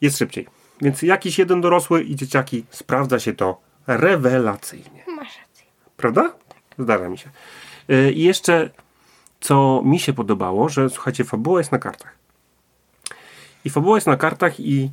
jest 0.00 0.18
szybciej. 0.18 0.46
Więc 0.80 1.02
jakiś 1.02 1.38
jeden 1.38 1.60
dorosły 1.60 2.02
i 2.02 2.16
dzieciaki 2.16 2.64
sprawdza 2.70 3.18
się 3.18 3.32
to 3.32 3.60
rewelacyjnie. 3.86 5.04
Masz 5.16 5.38
rację. 5.38 5.66
Prawda? 5.96 6.32
Zdarza 6.78 7.08
mi 7.08 7.18
się. 7.18 7.30
Y, 7.90 8.12
I 8.12 8.22
jeszcze, 8.22 8.70
co 9.40 9.82
mi 9.84 9.98
się 9.98 10.12
podobało, 10.12 10.68
że 10.68 10.90
słuchajcie, 10.90 11.24
fabuła 11.24 11.60
jest 11.60 11.72
na 11.72 11.78
kartach. 11.78 12.14
I 13.64 13.70
fabuła 13.70 13.96
jest 13.96 14.06
na 14.06 14.16
kartach 14.16 14.60
i 14.60 14.90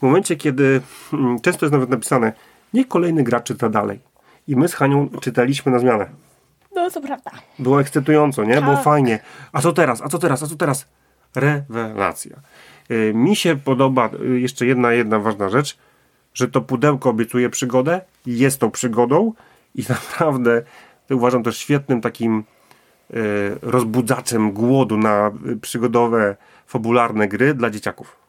w 0.00 0.02
momencie, 0.02 0.36
kiedy 0.36 0.80
mm, 1.12 1.40
często 1.40 1.66
jest 1.66 1.72
nawet 1.72 1.90
napisane, 1.90 2.32
niech 2.74 2.88
kolejny 2.88 3.22
gracz 3.22 3.46
czyta 3.46 3.68
dalej. 3.68 4.00
I 4.48 4.56
my 4.56 4.68
z 4.68 4.74
Hanią 4.74 5.08
czytaliśmy 5.20 5.72
na 5.72 5.78
zmianę. 5.78 6.06
No, 6.74 6.90
to 6.90 7.00
prawda. 7.00 7.30
Było 7.58 7.80
ekscytująco, 7.80 8.44
nie? 8.44 8.60
Było 8.62 8.74
Tak. 8.74 8.84
fajnie. 8.84 9.18
A 9.52 9.60
co 9.60 9.72
teraz? 9.72 10.02
A 10.02 10.08
co 10.08 10.18
teraz? 10.18 10.42
A 10.42 10.46
co 10.46 10.56
teraz? 10.56 10.86
Rewelacja. 11.34 12.36
Y, 12.90 13.12
Mi 13.14 13.36
się 13.36 13.56
podoba 13.56 14.10
y, 14.22 14.40
jeszcze 14.40 14.66
jedna, 14.66 14.92
jedna 14.92 15.18
ważna 15.18 15.48
rzecz, 15.48 15.78
że 16.34 16.48
to 16.48 16.60
pudełko 16.60 17.10
obiecuje 17.10 17.50
przygodę, 17.50 18.00
jest 18.26 18.60
tą 18.60 18.70
przygodą 18.70 19.32
i 19.74 19.82
naprawdę 19.94 20.62
uważam 21.10 21.42
też 21.42 21.58
świetnym 21.58 22.00
takim 22.00 22.44
y, 23.10 23.14
rozbudzaczem 23.62 24.52
głodu 24.52 24.96
na 24.96 25.30
przygodowe, 25.62 26.36
fabularne 26.66 27.28
gry 27.28 27.54
dla 27.54 27.70
dzieciaków. 27.70 28.19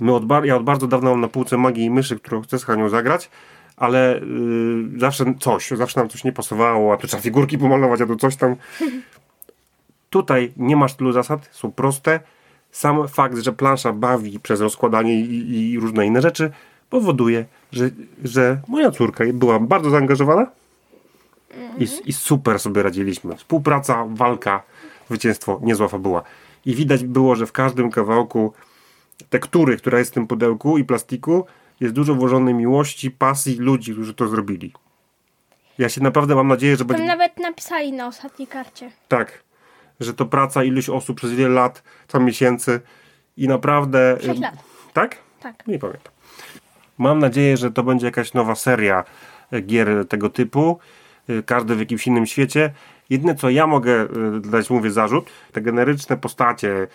My 0.00 0.14
od 0.14 0.24
bar- 0.24 0.44
ja 0.44 0.56
od 0.56 0.64
bardzo 0.64 0.86
dawna 0.86 1.10
mam 1.10 1.20
na 1.20 1.28
półce 1.28 1.56
magii 1.56 1.84
i 1.84 1.90
myszy, 1.90 2.18
którą 2.18 2.42
chcę 2.42 2.58
z 2.58 2.64
Hanią 2.64 2.88
zagrać, 2.88 3.30
ale 3.76 4.16
y, 4.16 5.00
zawsze 5.00 5.34
coś, 5.40 5.70
zawsze 5.70 6.00
nam 6.00 6.08
coś 6.08 6.24
nie 6.24 6.32
pasowało, 6.32 6.92
a 6.92 6.96
tu 6.96 7.06
trzeba 7.06 7.22
figurki 7.22 7.58
pomalować, 7.58 8.00
a 8.00 8.06
tu 8.06 8.16
coś 8.16 8.36
tam. 8.36 8.56
Tutaj 10.10 10.52
nie 10.56 10.76
masz 10.76 10.94
tylu 10.94 11.12
zasad, 11.12 11.48
są 11.52 11.72
proste. 11.72 12.20
Sam 12.70 13.08
fakt, 13.08 13.38
że 13.38 13.52
plansza 13.52 13.92
bawi 13.92 14.40
przez 14.40 14.60
rozkładanie 14.60 15.20
i, 15.20 15.70
i 15.72 15.80
różne 15.80 16.06
inne 16.06 16.22
rzeczy, 16.22 16.50
powoduje, 16.90 17.44
że, 17.72 17.90
że 18.24 18.60
moja 18.68 18.90
córka 18.90 19.24
była 19.32 19.58
bardzo 19.60 19.90
zaangażowana 19.90 20.46
i, 21.78 21.88
i 22.04 22.12
super 22.12 22.58
sobie 22.58 22.82
radziliśmy. 22.82 23.36
Współpraca, 23.36 24.06
walka, 24.08 24.62
zwycięstwo, 25.08 25.60
niezła 25.62 25.88
fabuła. 25.88 26.22
I 26.66 26.74
widać 26.74 27.04
było, 27.04 27.36
że 27.36 27.46
w 27.46 27.52
każdym 27.52 27.90
kawałku 27.90 28.52
tektury, 29.30 29.76
która 29.76 29.98
jest 29.98 30.10
w 30.10 30.14
tym 30.14 30.26
pudełku 30.26 30.78
i 30.78 30.84
plastiku, 30.84 31.46
jest 31.80 31.94
dużo 31.94 32.14
włożonej 32.14 32.54
miłości, 32.54 33.10
pasji 33.10 33.56
ludzi, 33.56 33.92
którzy 33.92 34.14
to 34.14 34.28
zrobili. 34.28 34.72
Ja 35.78 35.88
się 35.88 36.02
naprawdę 36.02 36.34
mam 36.34 36.48
nadzieję, 36.48 36.76
że 36.76 36.78
Tam 36.78 36.86
będzie 36.86 37.06
nawet 37.06 37.38
napisali 37.38 37.92
na 37.92 38.06
ostatniej 38.06 38.48
karcie. 38.48 38.90
tak, 39.08 39.42
że 40.00 40.14
to 40.14 40.26
praca 40.26 40.64
iluś 40.64 40.88
osób 40.88 41.16
przez 41.16 41.32
wiele 41.32 41.54
lat, 41.54 41.82
co 42.08 42.20
miesięcy 42.20 42.80
i 43.36 43.48
naprawdę. 43.48 44.18
Sześć 44.20 44.40
lat. 44.40 44.54
Tak? 44.92 45.16
Tak. 45.40 45.66
Nie 45.66 45.78
pamiętam. 45.78 46.12
Mam 46.98 47.18
nadzieję, 47.18 47.56
że 47.56 47.70
to 47.70 47.82
będzie 47.82 48.06
jakaś 48.06 48.34
nowa 48.34 48.54
seria 48.54 49.04
e, 49.52 49.60
gier 49.60 50.08
tego 50.08 50.30
typu, 50.30 50.78
e, 51.28 51.42
każdy 51.42 51.76
w 51.76 51.78
jakimś 51.78 52.06
innym 52.06 52.26
świecie. 52.26 52.72
Jedyne 53.10 53.34
co 53.34 53.50
ja 53.50 53.66
mogę 53.66 53.92
e, 53.92 54.08
dać, 54.40 54.70
mówię 54.70 54.90
zarzut, 54.90 55.30
te 55.52 55.60
generyczne 55.60 56.16
postacie 56.16 56.86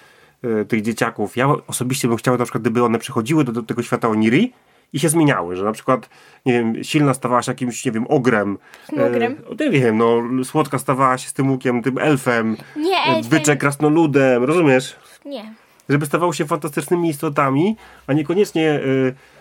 tych 0.67 0.81
dzieciaków, 0.81 1.37
ja 1.37 1.47
osobiście 1.67 2.07
bym 2.07 2.17
chciał 2.17 2.37
na 2.37 2.45
przykład, 2.45 2.61
gdyby 2.61 2.83
one 2.83 2.99
przychodziły 2.99 3.43
do, 3.43 3.51
do 3.51 3.63
tego 3.63 3.83
świata 3.83 4.07
Oniri 4.07 4.53
i 4.93 4.99
się 4.99 5.09
zmieniały, 5.09 5.55
że 5.55 5.63
na 5.63 5.71
przykład, 5.71 6.09
nie 6.45 6.53
wiem, 6.53 6.83
silna 6.83 7.13
stawała 7.13 7.41
się 7.41 7.51
jakimś, 7.51 7.85
nie 7.85 7.91
wiem, 7.91 8.05
ogrem. 8.09 8.57
Ogrem. 8.93 9.37
E, 9.59 9.63
nie 9.63 9.69
wiem, 9.69 9.97
no, 9.97 10.21
słodka 10.43 10.79
stawała 10.79 11.17
się 11.17 11.29
z 11.29 11.33
tym 11.33 11.51
łukiem, 11.51 11.83
tym 11.83 11.97
elfem. 11.97 12.57
Nie, 12.75 12.97
e, 12.97 13.03
elfem. 13.03 13.29
Byczek 13.29 13.59
krasnoludem, 13.59 14.43
rozumiesz? 14.43 14.95
Nie. 15.25 15.53
żeby 15.89 16.05
stawał 16.05 16.33
się 16.33 16.45
fantastycznymi 16.45 17.09
istotami, 17.09 17.75
a 18.07 18.13
niekoniecznie 18.13 18.79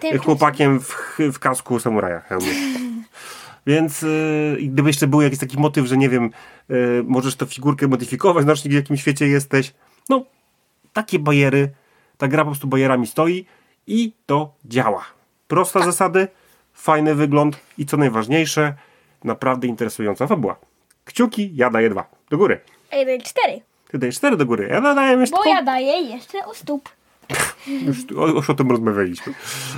Tym 0.00 0.18
chłopakiem 0.18 0.80
w, 0.80 1.18
w 1.32 1.38
kasku 1.38 1.80
samuraja. 1.80 2.22
Więc 3.66 4.06
i 4.58 4.68
gdyby 4.68 4.88
jeszcze 4.88 5.06
był 5.06 5.20
jakiś 5.20 5.38
taki 5.38 5.58
motyw, 5.58 5.86
że 5.86 5.96
nie 5.96 6.08
wiem, 6.08 6.30
y, 6.70 7.04
możesz 7.06 7.36
tę 7.36 7.46
figurkę 7.46 7.88
modyfikować, 7.88 8.44
znacznie 8.44 8.70
w 8.70 8.74
jakim 8.74 8.96
świecie 8.96 9.28
jesteś. 9.28 9.74
No, 10.08 10.24
takie 10.92 11.18
bariery, 11.18 11.70
ta 12.18 12.28
gra 12.28 12.42
po 12.42 12.50
prostu 12.50 12.66
barierami 12.66 13.06
stoi 13.06 13.46
i 13.86 14.12
to 14.26 14.54
działa. 14.64 15.04
Proste 15.48 15.82
zasady, 15.82 16.28
fajny 16.72 17.14
wygląd 17.14 17.60
i 17.78 17.86
co 17.86 17.96
najważniejsze, 17.96 18.74
naprawdę 19.24 19.66
interesująca 19.66 20.26
fabuła. 20.26 20.56
Kciuki, 21.04 21.50
ja 21.54 21.70
daję 21.70 21.90
dwa. 21.90 22.04
Do 22.30 22.38
góry. 22.38 22.60
Jeden, 22.92 23.20
cztery. 23.20 23.60
Ty 23.90 23.98
dajesz 23.98 24.16
cztery 24.16 24.36
do 24.36 24.46
góry. 24.46 24.68
Ja 24.70 24.94
daję 24.94 25.18
jeszcze 25.18 25.36
Bo 25.36 25.44
ja 25.44 25.62
daję 25.62 25.92
jeszcze 25.92 26.38
u 26.50 26.54
stóp. 26.54 26.88
już, 27.86 27.96
o, 28.18 28.26
już 28.26 28.50
o 28.50 28.54
tym 28.54 28.70
rozmawialiśmy. 28.70 29.34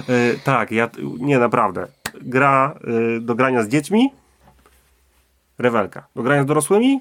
E, 0.08 0.34
tak, 0.44 0.70
ja, 0.70 0.90
nie 1.18 1.38
naprawdę. 1.38 1.86
Gra 2.20 2.78
e, 3.16 3.20
do 3.20 3.34
grania 3.34 3.62
z 3.62 3.68
dziećmi, 3.68 4.12
rewelka. 5.58 6.06
Do 6.16 6.22
grania 6.22 6.42
z 6.42 6.46
dorosłymi, 6.46 7.00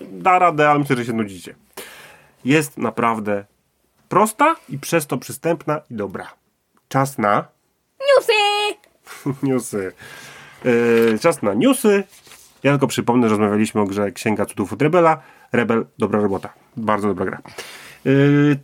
da 0.00 0.38
radę, 0.38 0.70
ale 0.70 0.78
myślę, 0.78 0.96
że 0.96 1.04
się 1.04 1.12
nudzicie. 1.12 1.54
Jest 2.44 2.78
naprawdę 2.78 3.44
prosta 4.08 4.56
i 4.68 4.78
przez 4.78 5.06
to 5.06 5.18
przystępna 5.18 5.80
i 5.90 5.94
dobra. 5.94 6.26
Czas 6.88 7.18
na 7.18 7.44
Newsy! 8.00 8.32
newsy. 9.46 9.92
E, 10.64 11.18
czas 11.18 11.42
na 11.42 11.54
newsy. 11.54 12.04
Ja 12.62 12.72
tylko 12.72 12.86
przypomnę, 12.86 13.28
że 13.28 13.36
rozmawialiśmy 13.36 13.80
o 13.80 13.84
grze 13.84 14.12
Księga 14.12 14.46
Cudów 14.46 14.72
od 14.72 14.82
Rebela. 14.82 15.22
Rebel, 15.52 15.86
dobra 15.98 16.20
robota. 16.20 16.52
Bardzo 16.76 17.08
dobra 17.08 17.24
gra. 17.24 17.38
E, 18.06 18.10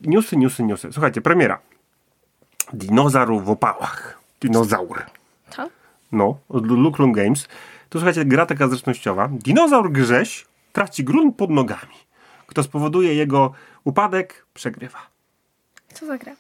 newsy, 0.03 0.37
newsy, 0.37 0.63
newsy. 0.63 0.93
Słuchajcie, 0.93 1.21
premiera. 1.21 1.59
Dinozaur 2.73 3.43
w 3.43 3.51
opałach. 3.51 4.19
Dinozaur. 4.41 5.03
Co? 5.51 5.69
No, 6.13 6.39
od 6.49 6.67
Luklum 6.67 7.13
Games. 7.13 7.49
To 7.89 7.99
słuchajcie, 7.99 8.25
gra 8.25 8.47
taka 8.47 8.69
zręcznościowa. 8.69 9.29
Dinozaur 9.33 9.93
grześ 9.93 10.47
traci 10.73 11.05
grunt 11.05 11.37
pod 11.37 11.51
nogami. 11.51 12.06
Kto 12.47 12.63
spowoduje 12.63 13.15
jego 13.15 13.53
upadek, 13.85 14.47
przegrywa. 14.55 14.99
Co 15.95 16.07
za 16.07 16.19
gra? 16.19 16.33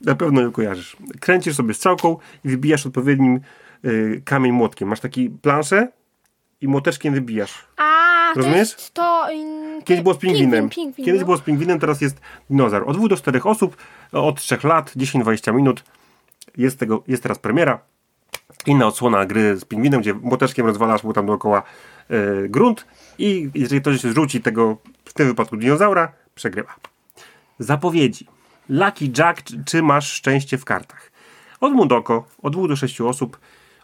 Na 0.00 0.14
pewno 0.14 0.40
ją 0.40 0.52
kojarzysz. 0.52 0.96
Kręcisz 1.20 1.54
sobie 1.56 1.74
strzałką 1.74 2.16
i 2.44 2.48
wybijasz 2.48 2.86
odpowiednim 2.86 3.40
y, 3.84 4.22
kamień 4.24 4.52
młotkiem. 4.52 4.88
Masz 4.88 5.00
taki 5.00 5.30
planszę 5.30 5.88
i 6.60 6.68
młoteczkiem 6.68 7.14
wybijasz. 7.14 7.64
A, 7.76 8.30
to 8.34 8.40
Rozumiesz? 8.40 8.58
jest 8.72 8.94
to... 8.94 9.30
mm, 9.30 9.82
Kiedyś 9.82 10.02
było 10.02 10.14
z 10.14 10.18
pingwinem. 10.18 10.68
Pingwin, 10.68 10.70
pingwin, 10.86 11.04
Kiedyś 11.04 11.20
no. 11.20 11.24
było 11.24 11.36
z 11.36 11.40
pingwinem, 11.40 11.78
teraz 11.80 12.00
jest 12.00 12.20
dinozaur. 12.50 12.84
Od 12.90 12.96
2 12.96 13.08
do 13.08 13.16
4 13.16 13.42
osób, 13.42 13.76
od 14.12 14.40
3 14.40 14.58
lat, 14.64 14.96
10-20 14.96 15.54
minut. 15.54 15.84
Jest, 16.56 16.78
tego, 16.78 17.02
jest 17.08 17.22
teraz 17.22 17.38
premiera. 17.38 17.80
Inna 18.66 18.86
odsłona 18.86 19.26
gry 19.26 19.56
z 19.56 19.64
pingwinem, 19.64 20.00
gdzie 20.00 20.14
młoteczkiem 20.14 20.66
rozwalasz 20.66 21.04
mu 21.04 21.12
tam 21.12 21.26
dookoła 21.26 21.62
y, 22.10 22.48
grunt 22.48 22.86
i 23.18 23.50
jeżeli 23.54 23.80
ktoś 23.80 24.00
rzuci 24.00 24.40
tego, 24.40 24.76
w 25.04 25.12
tym 25.12 25.26
wypadku 25.26 25.56
dinozaura, 25.56 26.12
przegrywa. 26.34 26.74
Zapowiedzi. 27.58 28.26
Lucky 28.68 29.10
Jack, 29.18 29.42
czy- 29.66 29.82
masz 29.82 30.12
szczęście 30.12 30.58
w 30.58 30.64
kartach? 30.64 31.10
Od 31.60 31.72
Mundoko, 31.72 32.26
od 32.42 32.52
2 32.52 32.68
do 32.68 32.76
6 32.76 33.00
osób, 33.00 33.38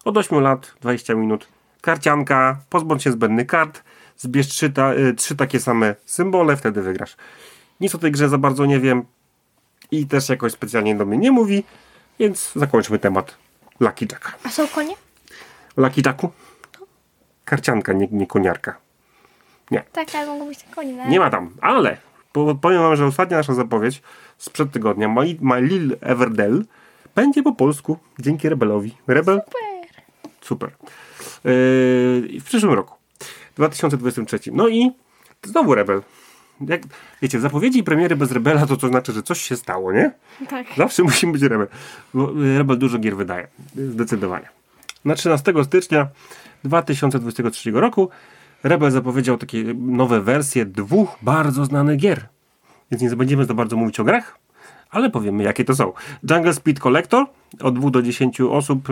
od 0.05 0.17
8 0.17 0.41
lat, 0.41 0.75
20 0.81 1.15
minut. 1.15 1.49
Karcianka, 1.81 2.59
pozbądź 2.71 3.03
się 3.03 3.13
zbędnych 3.13 3.47
kart, 3.47 3.83
zbierz 4.17 4.47
trzy, 4.49 4.71
ta, 4.71 4.95
y, 4.95 5.15
trzy 5.15 5.37
takie 5.37 5.61
same 5.61 5.95
symbole, 6.05 6.57
wtedy 6.57 6.83
wygrasz. 6.83 7.17
Nic 7.81 7.95
o 7.95 7.99
tej 7.99 8.13
grze 8.13 8.29
za 8.29 8.39
bardzo 8.39 8.67
nie 8.67 8.81
wiem 8.81 9.05
i 9.91 10.07
też 10.07 10.29
jakoś 10.29 10.53
specjalnie 10.53 10.95
do 10.95 11.07
mnie 11.07 11.19
nie 11.19 11.31
mówi, 11.31 11.65
więc 12.19 12.53
zakończmy 12.57 12.99
temat 12.99 13.44
Lucky 13.81 14.07
Jacka. 14.13 14.33
A 14.45 14.49
są 14.51 14.69
konie? 14.69 14.95
Lucky 15.77 16.03
Jacku? 16.07 16.31
Karcianka, 17.45 17.93
nie, 17.93 18.09
nie 18.11 18.27
koniarka. 18.27 18.77
Tak, 19.93 20.15
ale 20.15 20.27
mogą 20.27 20.47
być 20.49 20.59
te 20.63 20.75
konie. 20.75 20.93
No. 20.93 21.07
Nie 21.09 21.21
ma 21.21 21.31
tam, 21.31 21.51
ale 21.61 21.97
po- 22.33 22.55
powiem 22.55 22.83
wam, 22.83 22.97
że 22.97 23.07
ostatnia 23.07 23.37
nasza 23.37 23.55
zapowiedź 23.55 24.03
sprzed 24.39 24.73
tygodnia, 24.73 25.09
My, 25.09 25.37
My 25.41 25.61
Lil 25.63 25.97
Everdell, 26.01 26.65
będzie 27.15 27.43
po 27.43 27.53
polsku 27.53 27.99
dzięki 28.19 28.49
Rebelowi. 28.49 28.97
Rebel? 29.07 29.41
Super. 29.45 29.93
Super. 30.41 30.71
Yy, 31.45 32.41
w 32.41 32.45
przyszłym 32.45 32.73
roku. 32.73 32.95
2023. 33.57 34.39
No 34.53 34.69
i 34.69 34.91
znowu 35.43 35.75
Rebel. 35.75 36.03
Jak, 36.61 36.83
wiecie, 37.23 37.41
zapowiedzi 37.41 37.83
premiery 37.83 38.17
bez 38.17 38.33
Rebela 38.33 38.67
to 38.67 38.77
to 38.77 38.89
znaczy, 38.89 39.13
że 39.13 39.23
coś 39.23 39.41
się 39.41 39.57
stało, 39.57 39.93
nie? 39.93 40.13
Tak. 40.51 40.67
Zawsze 40.77 41.03
musi 41.09 41.27
być 41.27 41.43
Rebel. 41.43 41.67
Bo 42.15 42.45
y, 42.45 42.59
Rebel 42.59 42.79
dużo 42.79 42.99
gier 42.99 43.17
wydaje. 43.17 43.49
Zdecydowanie. 43.77 44.49
Na 45.05 45.15
13 45.15 45.53
stycznia 45.65 46.09
2023 46.65 47.71
roku 47.71 48.09
Rebel 48.63 48.91
zapowiedział 48.91 49.39
takie 49.39 49.65
nowe 49.79 50.21
wersje 50.21 50.67
dwóch 50.67 51.09
bardzo 51.23 51.65
znanych 51.65 51.99
gier. 51.99 52.29
Więc 52.91 53.03
nie 53.03 53.17
będziemy 53.17 53.45
za 53.45 53.55
bardzo 53.55 53.77
mówić 53.77 54.01
o 54.01 54.05
grach, 54.05 54.39
ale 54.91 55.11
powiemy 55.11 55.43
jakie 55.43 55.65
to 55.65 55.75
są. 55.75 55.93
Jungle 56.31 56.55
Speed 56.55 56.81
Collector 56.83 57.27
od 57.61 57.79
2 57.79 57.91
do 57.91 58.03
10 58.03 58.41
osób, 58.41 58.89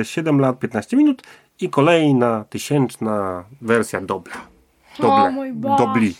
y, 0.00 0.04
7 0.04 0.40
lat, 0.40 0.58
15 0.58 0.96
minut 0.96 1.22
i 1.60 1.70
kolejna 1.70 2.44
tysięczna 2.44 3.44
wersja 3.60 4.00
Dobla. 4.00 4.34
Doble. 4.98 5.30
mój 5.30 5.52
Boże. 5.52 5.84
Dobli. 5.84 6.14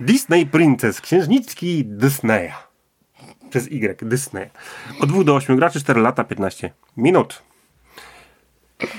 Disney 0.00 0.46
Princess, 0.46 1.00
księżniczki 1.00 1.84
Disneya. 1.84 2.52
Przez 3.50 3.66
Y, 3.66 3.98
Disney. 4.02 4.50
Od 5.00 5.08
2 5.08 5.24
do 5.24 5.34
8 5.34 5.56
graczy, 5.56 5.80
4 5.80 6.00
lata, 6.00 6.24
15 6.24 6.72
minut. 6.96 7.42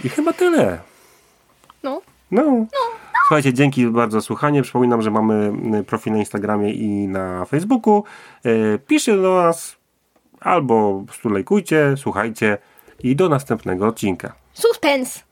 I 0.04 0.10
chyba 0.10 0.34
tyle. 0.34 0.80
No. 1.84 2.02
No. 2.32 2.66
Słuchajcie, 3.28 3.54
dzięki 3.54 3.88
bardzo 3.88 4.22
za 4.22 4.26
słuchanie. 4.26 4.62
Przypominam, 4.62 5.02
że 5.02 5.12
mamy 5.12 5.54
y, 5.80 5.84
profil 5.84 6.14
na 6.14 6.20
Instagramie 6.20 6.74
i 6.74 7.08
na 7.08 7.46
Facebooku. 7.46 8.04
E, 8.44 8.78
Piszcie 8.78 9.18
do 9.18 9.36
nas 9.36 9.76
albo 10.40 11.06
lajkujcie, 11.24 11.94
słuchajcie 11.98 12.58
i 13.04 13.16
do 13.16 13.30
następnego 13.30 13.88
odcinka. 13.88 14.36
Suspens. 14.54 15.24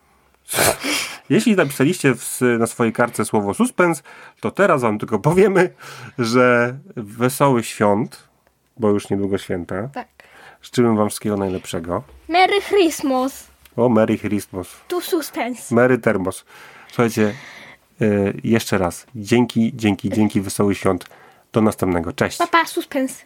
Jeśli 1.30 1.56
napisaliście 1.56 2.16
w, 2.16 2.42
na 2.60 2.68
swojej 2.68 2.94
kartce 2.94 3.26
słowo 3.26 3.54
suspens, 3.54 4.04
to 4.42 4.52
teraz 4.52 4.82
wam 4.82 5.00
tylko 5.00 5.20
powiemy, 5.20 5.74
że 6.20 6.78
wesołych 6.96 7.66
świąt, 7.66 8.24
bo 8.78 8.90
już 8.90 9.10
niedługo 9.10 9.38
święta. 9.38 9.90
Tak. 9.94 10.08
Życzymy 10.62 10.96
wam 10.96 11.10
wszystkiego 11.10 11.38
najlepszego. 11.38 12.04
Merry 12.30 12.62
Christmas. 12.62 13.48
O, 13.76 13.90
Merry 13.90 14.18
Christmas. 14.18 14.68
Tu 14.88 15.02
suspens. 15.02 15.72
Merry 15.72 15.98
Termos. 15.98 16.46
Słuchajcie, 16.88 17.34
y, 18.02 18.34
jeszcze 18.44 18.78
raz. 18.78 19.06
Dzięki, 19.16 19.72
dzięki, 19.76 20.10
dzięki. 20.10 20.42
Wesołych 20.42 20.78
świąt. 20.78 21.06
Do 21.54 21.62
następnego. 21.62 22.14
Cześć. 22.14 22.38
Papa, 22.38 22.66
suspens. 22.66 23.26